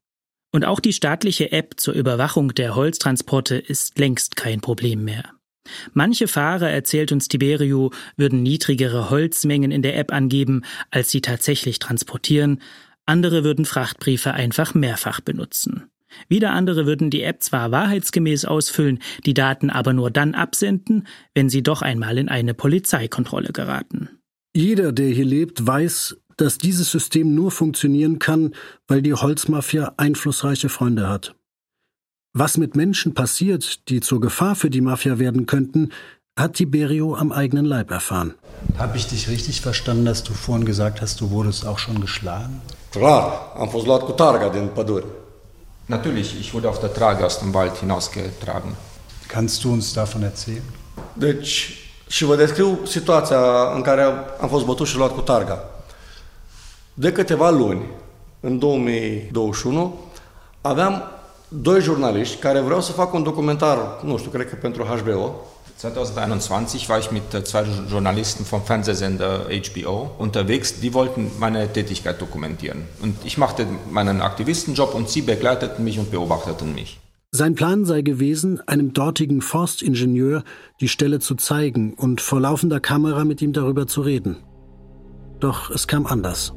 Und 0.57 0.64
auch 0.64 0.81
die 0.81 0.95
staatliche 0.95 1.53
App 1.53 1.75
zur 1.77 1.92
Überwachung 1.92 2.55
der 2.55 2.75
Holztransporte 2.75 3.57
ist 3.57 3.99
längst 3.99 4.37
kein 4.37 4.62
Problem 4.62 5.05
mehr. 5.05 5.33
Manche 5.92 6.29
Fahrer, 6.29 6.71
erzählt 6.71 7.12
uns 7.12 7.29
Tiberio, 7.29 7.92
würden 8.16 8.42
niedrigere 8.42 9.11
Holzmengen 9.11 9.71
in 9.71 9.83
der 9.83 9.99
App 9.99 10.14
angeben, 10.14 10.62
als 10.90 11.11
sie 11.11 11.21
tatsächlich 11.21 11.79
transportieren, 11.79 12.62
andere 13.05 13.45
würden 13.45 13.66
Frachtbriefe 13.66 14.33
einfach 14.33 14.73
mehrfach 14.73 15.21
benutzen. 15.21 15.90
Wieder 16.27 16.53
andere 16.53 16.87
würden 16.87 17.11
die 17.11 17.23
App 17.23 17.42
zwar 17.42 17.71
wahrheitsgemäß 17.71 18.47
ausfüllen, 18.47 19.01
die 19.27 19.35
Daten 19.35 19.69
aber 19.69 19.92
nur 19.92 20.11
dann 20.11 20.35
absenden, 20.35 21.07
wenn 21.35 21.51
sie 21.51 21.62
doch 21.62 21.83
einmal 21.83 22.16
in 22.16 22.31
eine 22.31 22.55
Polizeikontrolle 22.55 23.53
geraten. 23.53 24.09
Jeder, 24.57 24.92
der 24.92 25.09
hier 25.09 25.27
lebt, 25.27 25.66
weiß, 25.66 26.16
dass 26.37 26.59
dieses 26.59 26.90
System 26.90 27.35
nur 27.35 27.51
funktionieren 27.51 28.18
kann, 28.18 28.55
weil 28.88 29.03
die 29.03 29.14
Holzmafia 29.14 29.94
einflussreiche 29.96 30.68
Freunde 30.68 31.09
hat. 31.09 31.35
Was 32.35 32.59
mit 32.59 32.77
Menschen 32.77 33.14
passiert, 33.14 33.88
die 33.88 34.01
zur 34.01 34.20
Gefahr 34.20 34.55
für 34.57 34.68
die 34.68 34.83
Mafia 34.83 35.18
werden 35.18 35.46
könnten, 35.46 35.90
hat 36.38 36.55
Tiberio 36.55 37.14
am 37.14 37.33
eigenen 37.33 37.64
Leib 37.64 37.90
erfahren. 37.90 38.35
Habe 38.77 38.99
ich 38.99 39.07
dich 39.07 39.29
richtig 39.29 39.62
verstanden, 39.62 40.05
dass 40.05 40.22
du 40.22 40.35
vorhin 40.35 40.66
gesagt 40.66 41.01
hast, 41.01 41.20
du 41.20 41.31
wurdest 41.31 41.66
auch 41.66 41.79
schon 41.79 42.01
geschlagen? 42.01 42.61
Klar, 42.92 43.53
am. 43.55 43.70
Natürlich, 45.88 46.38
ich 46.38 46.53
wurde 46.53 46.68
auf 46.68 46.81
der 46.81 46.92
Trage 46.92 47.25
aus 47.25 47.38
dem 47.38 47.55
Wald 47.55 47.77
hinausgetragen. 47.77 48.77
Kannst 49.29 49.64
du 49.64 49.72
uns 49.72 49.94
davon 49.94 50.22
erzählen? 50.22 50.62
Deci, 51.14 51.79
și 52.09 52.25
vă 52.25 52.37
descriu 52.37 52.79
situația 52.87 53.72
în 53.75 53.83
care 53.83 54.03
am 54.40 54.49
fost 54.49 54.64
bătut 54.64 54.87
și 54.87 54.96
luat 54.96 55.14
cu 55.14 55.20
targa. 55.20 55.75
De 56.98 57.12
câteva 57.12 57.50
luni, 57.50 57.82
în 58.40 58.59
2021, 58.59 59.94
aveam 60.61 61.02
doi 61.48 61.80
jurnaliști 61.80 62.37
care 62.37 62.61
vreau 62.61 62.80
să 62.80 62.92
fac 62.92 63.14
un 63.14 63.22
documentar, 63.22 63.78
nu 64.04 64.16
știu, 64.16 64.30
cred 64.30 64.48
că 64.48 64.54
pentru 64.54 64.82
HBO. 64.82 65.35
2021 65.82 66.66
war 66.88 67.00
ich 67.00 67.11
mit 67.11 67.46
zwei 67.46 67.64
Journalisten 67.88 68.44
vom 68.44 68.61
Fernsehsender 68.61 69.40
HBO 69.72 70.14
unterwegs. 70.18 70.80
Die 70.80 70.92
wollten 70.92 71.30
meine 71.38 71.68
Tätigkeit 71.72 72.18
dokumentieren. 72.18 72.82
Und 73.02 73.14
ich 73.24 73.37
machte 73.37 73.66
meinen 73.90 74.20
Aktivistenjob 74.20 74.94
und 74.94 75.09
sie 75.09 75.22
begleiteten 75.22 75.85
mich 75.85 75.98
und 75.98 76.11
beobachteten 76.11 76.74
mich. 76.74 76.98
Sein 77.30 77.54
Plan 77.54 77.85
sei 77.85 78.00
gewesen, 78.00 78.61
einem 78.66 78.92
dortigen 78.92 79.42
Forstingenieur 79.42 80.42
die 80.80 80.88
Stelle 80.88 81.18
zu 81.18 81.35
zeigen 81.35 81.92
und 81.94 82.22
vor 82.22 82.40
laufender 82.40 82.80
Kamera 82.80 83.24
mit 83.24 83.42
ihm 83.42 83.52
darüber 83.52 83.87
zu 83.87 84.00
reden. 84.00 84.37
Doch 85.40 85.70
es 85.70 85.87
kam 85.87 86.06
anders. 86.06 86.54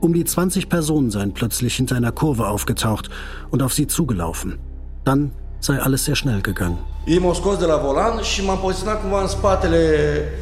Um 0.00 0.12
die 0.12 0.24
20 0.24 0.68
Personen 0.68 1.10
seien 1.10 1.32
plötzlich 1.32 1.74
hinter 1.74 1.96
einer 1.96 2.12
Kurve 2.12 2.46
aufgetaucht 2.46 3.10
und 3.50 3.62
auf 3.62 3.72
sie 3.72 3.88
zugelaufen. 3.88 4.58
Dann 5.04 5.32
sei 5.60 5.80
alles 5.80 6.04
sehr 6.04 6.14
schnell 6.14 6.40
gegangen. 6.40 6.78
Ei 7.06 7.18
m-au 7.18 7.34
scos 7.34 7.58
de 7.58 7.66
la 7.66 7.76
volan 7.76 8.22
și 8.22 8.44
m-am 8.44 8.58
poziționat 8.58 9.00
cumva 9.00 9.20
în 9.20 9.28
spatele 9.28 9.80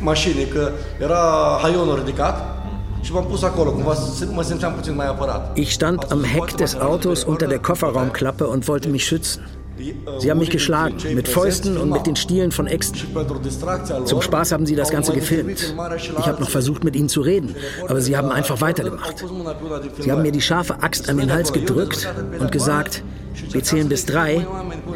mașinii, 0.00 0.46
că 0.46 0.70
era 1.00 1.18
haionul 1.62 1.98
ridicat. 1.98 2.54
Și 3.00 3.12
m-am 3.12 3.24
pus 3.24 3.42
acolo, 3.42 3.70
cumva 3.70 3.94
mă 4.32 4.42
simțeam 4.42 4.72
puțin 4.72 4.94
mai 4.94 5.06
apărat. 5.06 5.56
Ich 5.56 5.70
stand 5.70 6.06
am 6.10 6.22
Heck 6.22 6.54
des 6.54 6.74
Autos 6.74 7.24
unter 7.24 7.48
der 7.48 7.58
Kofferraumklappe 7.58 8.44
und 8.44 8.64
wollte 8.66 8.88
mich 8.88 9.04
schützen. 9.04 9.55
Sie 10.18 10.30
haben 10.30 10.38
mich 10.38 10.50
geschlagen, 10.50 10.96
mit 11.14 11.28
Fäusten 11.28 11.76
und 11.76 11.90
mit 11.90 12.06
den 12.06 12.16
Stielen 12.16 12.52
von 12.52 12.66
Äxten. 12.66 13.08
Zum 14.04 14.22
Spaß 14.22 14.52
haben 14.52 14.66
sie 14.66 14.74
das 14.74 14.90
Ganze 14.90 15.12
gefilmt. 15.12 15.74
Ich 16.18 16.26
habe 16.26 16.40
noch 16.40 16.50
versucht, 16.50 16.84
mit 16.84 16.96
ihnen 16.96 17.08
zu 17.08 17.20
reden, 17.20 17.54
aber 17.88 18.00
sie 18.00 18.16
haben 18.16 18.30
einfach 18.30 18.60
weitergemacht. 18.60 19.24
Sie 19.98 20.10
haben 20.10 20.22
mir 20.22 20.32
die 20.32 20.40
scharfe 20.40 20.82
Axt 20.82 21.08
an 21.08 21.18
den 21.18 21.32
Hals 21.32 21.52
gedrückt 21.52 22.08
und 22.38 22.52
gesagt, 22.52 23.02
wir 23.50 23.62
zählen 23.62 23.88
bis 23.88 24.06
drei. 24.06 24.46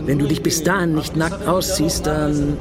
Wenn 0.05 0.19
du 0.19 0.27
dich 0.27 0.43
bis 0.43 0.62
dahin 0.62 0.95
nicht 0.95 1.16
nackt 1.16 1.47
ausziehst, 1.47 2.07
dann... 2.07 2.57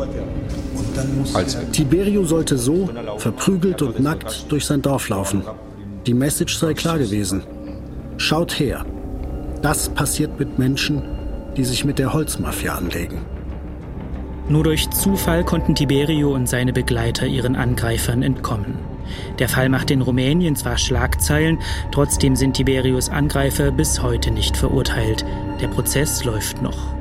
Tiberio 1.72 2.26
sollte 2.26 2.58
so, 2.58 2.90
verprügelt 3.18 3.82
und 3.82 4.00
nackt, 4.00 4.52
durch 4.52 4.66
sein 4.66 4.82
Dorf 4.82 5.10
laufen. 5.10 5.44
Die 6.06 6.14
Message 6.14 6.58
sei 6.58 6.74
klar 6.74 6.98
gewesen. 6.98 7.44
Schaut 8.18 8.60
her. 8.60 8.86
Das 9.62 9.90
passiert 9.90 10.40
mit 10.40 10.58
Menschen, 10.58 11.04
die 11.58 11.64
sich 11.64 11.86
mit 11.86 12.00
der 12.00 12.14
Holzmafia 12.14 12.76
anlegen. 12.76 13.26
Nur 14.50 14.64
durch 14.64 14.90
Zufall 14.90 15.44
konnten 15.44 15.76
Tiberio 15.76 16.34
und 16.34 16.50
seine 16.50 16.74
Begleiter 16.74 17.28
ihren 17.28 17.56
Angreifern 17.56 18.24
entkommen. 18.24 18.80
Der 19.38 19.48
Fall 19.48 19.70
macht 19.70 19.92
in 19.92 20.02
Rumänien 20.02 20.56
zwar 20.56 20.78
Schlagzeilen, 20.78 21.60
trotzdem 21.92 22.36
sind 22.36 22.56
Tiberius 22.56 23.10
Angreifer 23.10 23.72
bis 23.72 24.02
heute 24.02 24.32
nicht 24.32 24.58
verurteilt. 24.58 25.24
Der 25.62 25.68
Prozess 25.68 26.24
läuft 26.24 26.62
noch. 26.62 26.96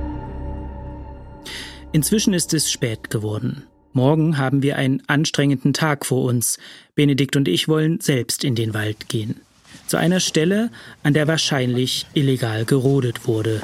Inzwischen 1.93 2.35
ist 2.35 2.53
es 2.53 2.71
spät 2.71 3.11
geworden. 3.11 3.65
Morgen 3.95 4.37
haben 4.37 4.63
wir 4.63 4.77
einen 4.77 5.03
anstrengenden 5.07 5.73
Tag 5.73 6.05
vor 6.05 6.25
uns. 6.25 6.59
Benedikt 6.95 7.35
und 7.35 7.49
ich 7.49 7.67
wollen 7.67 8.01
selbst 8.01 8.45
in 8.45 8.55
den 8.55 8.75
Wald 8.75 9.09
gehen. 9.09 9.41
Zu 9.87 9.97
einer 9.97 10.21
Stelle, 10.21 10.71
an 11.03 11.15
der 11.15 11.27
wahrscheinlich 11.27 12.07
illegal 12.13 12.67
gerodet 12.67 13.27
wurde. 13.27 13.63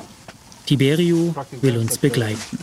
Tiberio 0.66 1.35
will 1.61 1.77
uns 1.79 1.98
begleiten. 1.98 2.59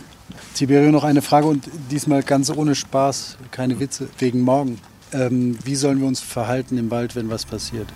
Tiberio, 0.54 0.90
noch 0.90 1.04
eine 1.04 1.22
Frage 1.22 1.46
und 1.46 1.64
diesmal 1.90 2.22
ganz 2.22 2.50
ohne 2.50 2.74
Spaß, 2.74 3.38
keine 3.50 3.78
Witze, 3.80 4.08
wegen 4.18 4.40
morgen. 4.40 4.80
Ähm, 5.12 5.58
wie 5.64 5.76
sollen 5.76 6.00
wir 6.00 6.06
uns 6.06 6.20
verhalten 6.20 6.78
im 6.78 6.90
Wald, 6.90 7.14
wenn 7.14 7.30
was 7.30 7.44
passiert? 7.44 7.88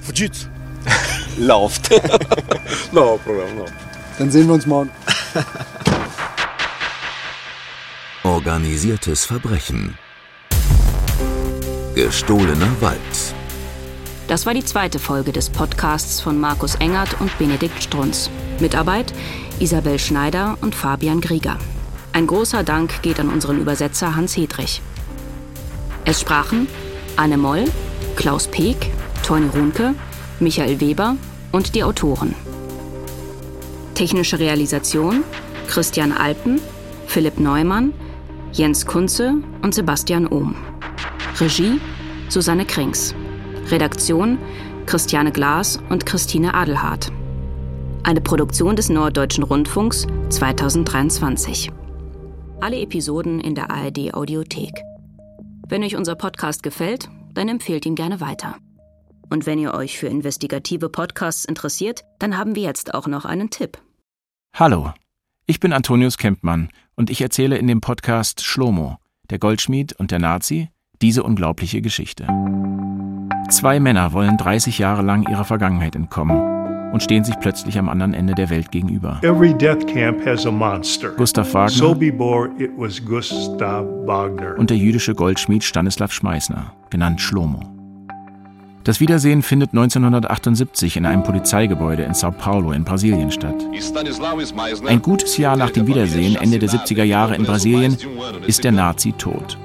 Fugiți! 0.00 0.46
Lauft. 1.38 1.90
no 2.92 3.18
problem, 3.24 3.56
no. 3.56 3.64
Dann 4.18 4.30
sehen 4.30 4.46
wir 4.46 4.54
uns 4.54 4.66
morgen. 4.66 4.90
Organisiertes 8.22 9.24
Verbrechen. 9.24 9.98
Gestohlener 11.94 12.70
Wald. 12.80 13.34
Das 14.30 14.46
war 14.46 14.54
die 14.54 14.64
zweite 14.64 15.00
Folge 15.00 15.32
des 15.32 15.50
Podcasts 15.50 16.20
von 16.20 16.38
Markus 16.38 16.76
Engert 16.76 17.20
und 17.20 17.36
Benedikt 17.36 17.82
Strunz. 17.82 18.30
Mitarbeit 18.60 19.12
Isabel 19.58 19.98
Schneider 19.98 20.56
und 20.60 20.72
Fabian 20.72 21.20
Grieger. 21.20 21.58
Ein 22.12 22.28
großer 22.28 22.62
Dank 22.62 23.02
geht 23.02 23.18
an 23.18 23.28
unseren 23.28 23.60
Übersetzer 23.60 24.14
Hans 24.14 24.36
Hedrich. 24.36 24.82
Es 26.04 26.20
sprachen 26.20 26.68
Anne 27.16 27.38
Moll, 27.38 27.64
Klaus 28.14 28.46
Peek, 28.46 28.92
Toni 29.26 29.48
Runke, 29.48 29.96
Michael 30.38 30.80
Weber 30.80 31.16
und 31.50 31.74
die 31.74 31.82
Autoren. 31.82 32.36
Technische 33.94 34.38
Realisation 34.38 35.24
Christian 35.66 36.12
Alpen, 36.12 36.60
Philipp 37.08 37.40
Neumann, 37.40 37.92
Jens 38.52 38.86
Kunze 38.86 39.34
und 39.62 39.74
Sebastian 39.74 40.28
Ohm. 40.28 40.54
Regie 41.40 41.80
Susanne 42.28 42.64
Krings. 42.64 43.12
Redaktion 43.70 44.38
Christiane 44.86 45.30
Glas 45.30 45.80
und 45.88 46.04
Christine 46.04 46.54
Adelhardt. 46.54 47.12
Eine 48.02 48.20
Produktion 48.20 48.74
des 48.74 48.88
Norddeutschen 48.88 49.44
Rundfunks 49.44 50.06
2023. 50.30 51.70
Alle 52.60 52.80
Episoden 52.80 53.40
in 53.40 53.54
der 53.54 53.70
ARD 53.70 54.12
Audiothek. 54.12 54.72
Wenn 55.68 55.84
euch 55.84 55.94
unser 55.94 56.16
Podcast 56.16 56.64
gefällt, 56.64 57.08
dann 57.32 57.48
empfehlt 57.48 57.86
ihn 57.86 57.94
gerne 57.94 58.20
weiter. 58.20 58.56
Und 59.28 59.46
wenn 59.46 59.60
ihr 59.60 59.72
euch 59.74 59.98
für 59.98 60.08
investigative 60.08 60.88
Podcasts 60.88 61.44
interessiert, 61.44 62.02
dann 62.18 62.36
haben 62.36 62.56
wir 62.56 62.64
jetzt 62.64 62.94
auch 62.94 63.06
noch 63.06 63.24
einen 63.24 63.50
Tipp. 63.50 63.78
Hallo, 64.52 64.92
ich 65.46 65.60
bin 65.60 65.72
Antonius 65.72 66.18
Kempmann 66.18 66.70
und 66.96 67.08
ich 67.08 67.20
erzähle 67.20 67.56
in 67.56 67.68
dem 67.68 67.80
Podcast 67.80 68.44
Schlomo, 68.44 68.96
der 69.30 69.38
Goldschmied 69.38 69.92
und 69.92 70.10
der 70.10 70.18
Nazi, 70.18 70.70
diese 71.00 71.22
unglaubliche 71.22 71.80
Geschichte. 71.80 72.26
Zwei 73.50 73.80
Männer 73.80 74.12
wollen 74.12 74.36
30 74.36 74.78
Jahre 74.78 75.02
lang 75.02 75.28
ihrer 75.28 75.44
Vergangenheit 75.44 75.96
entkommen 75.96 76.92
und 76.92 77.02
stehen 77.02 77.24
sich 77.24 77.34
plötzlich 77.40 77.78
am 77.78 77.88
anderen 77.88 78.14
Ende 78.14 78.34
der 78.34 78.48
Welt 78.48 78.70
gegenüber. 78.70 79.18
Every 79.22 79.52
death 79.52 79.86
camp 79.88 80.24
has 80.24 80.46
a 80.46 80.52
monster. 80.52 81.10
Gustav 81.16 81.52
Wagner 81.52 81.70
Sobibor, 81.70 82.48
it 82.58 82.70
was 82.76 83.04
Gustav 83.04 83.84
Wagner. 84.06 84.56
und 84.56 84.70
der 84.70 84.76
jüdische 84.76 85.16
Goldschmied 85.16 85.64
Stanislav 85.64 86.12
Schmeißner, 86.12 86.72
genannt 86.90 87.20
Schlomo. 87.20 87.60
Das 88.84 89.00
Wiedersehen 89.00 89.42
findet 89.42 89.70
1978 89.70 90.96
in 90.96 91.04
einem 91.04 91.24
Polizeigebäude 91.24 92.04
in 92.04 92.14
Sao 92.14 92.30
Paulo 92.30 92.70
in 92.70 92.84
Brasilien 92.84 93.32
statt. 93.32 93.66
Ein 94.86 95.02
gutes 95.02 95.36
Jahr 95.36 95.56
nach 95.56 95.70
dem 95.70 95.86
Wiedersehen, 95.88 96.36
Ende 96.36 96.60
der 96.60 96.68
70er 96.68 97.04
Jahre 97.04 97.34
in 97.34 97.44
Brasilien, 97.44 97.96
ist 98.46 98.64
der 98.64 98.72
Nazi 98.72 99.12
tot. 99.12 99.58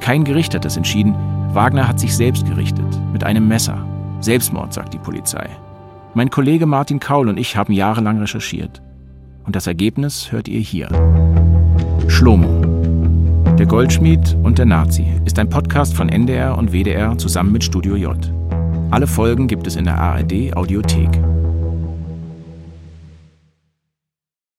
Kein 0.00 0.24
Gericht 0.24 0.54
hat 0.54 0.64
das 0.64 0.76
entschieden. 0.76 1.14
Wagner 1.54 1.86
hat 1.86 2.00
sich 2.00 2.16
selbst 2.16 2.46
gerichtet, 2.46 2.86
mit 3.22 3.28
einem 3.28 3.46
Messer. 3.46 3.86
Selbstmord, 4.18 4.72
sagt 4.72 4.94
die 4.94 4.98
Polizei. 4.98 5.48
Mein 6.12 6.28
Kollege 6.28 6.66
Martin 6.66 6.98
Kaul 6.98 7.28
und 7.28 7.38
ich 7.38 7.56
haben 7.56 7.72
jahrelang 7.72 8.18
recherchiert. 8.18 8.82
Und 9.44 9.54
das 9.54 9.68
Ergebnis 9.68 10.32
hört 10.32 10.48
ihr 10.48 10.58
hier. 10.58 10.88
Schlomo. 12.08 12.48
Der 13.56 13.66
Goldschmied 13.66 14.36
und 14.42 14.58
der 14.58 14.66
Nazi 14.66 15.06
ist 15.24 15.38
ein 15.38 15.48
Podcast 15.48 15.94
von 15.94 16.08
NDR 16.08 16.58
und 16.58 16.72
WDR 16.72 17.16
zusammen 17.16 17.52
mit 17.52 17.62
Studio 17.62 17.94
J. 17.94 18.18
Alle 18.90 19.06
Folgen 19.06 19.46
gibt 19.46 19.68
es 19.68 19.76
in 19.76 19.84
der 19.84 20.00
ARD 20.00 20.56
Audiothek. 20.56 21.31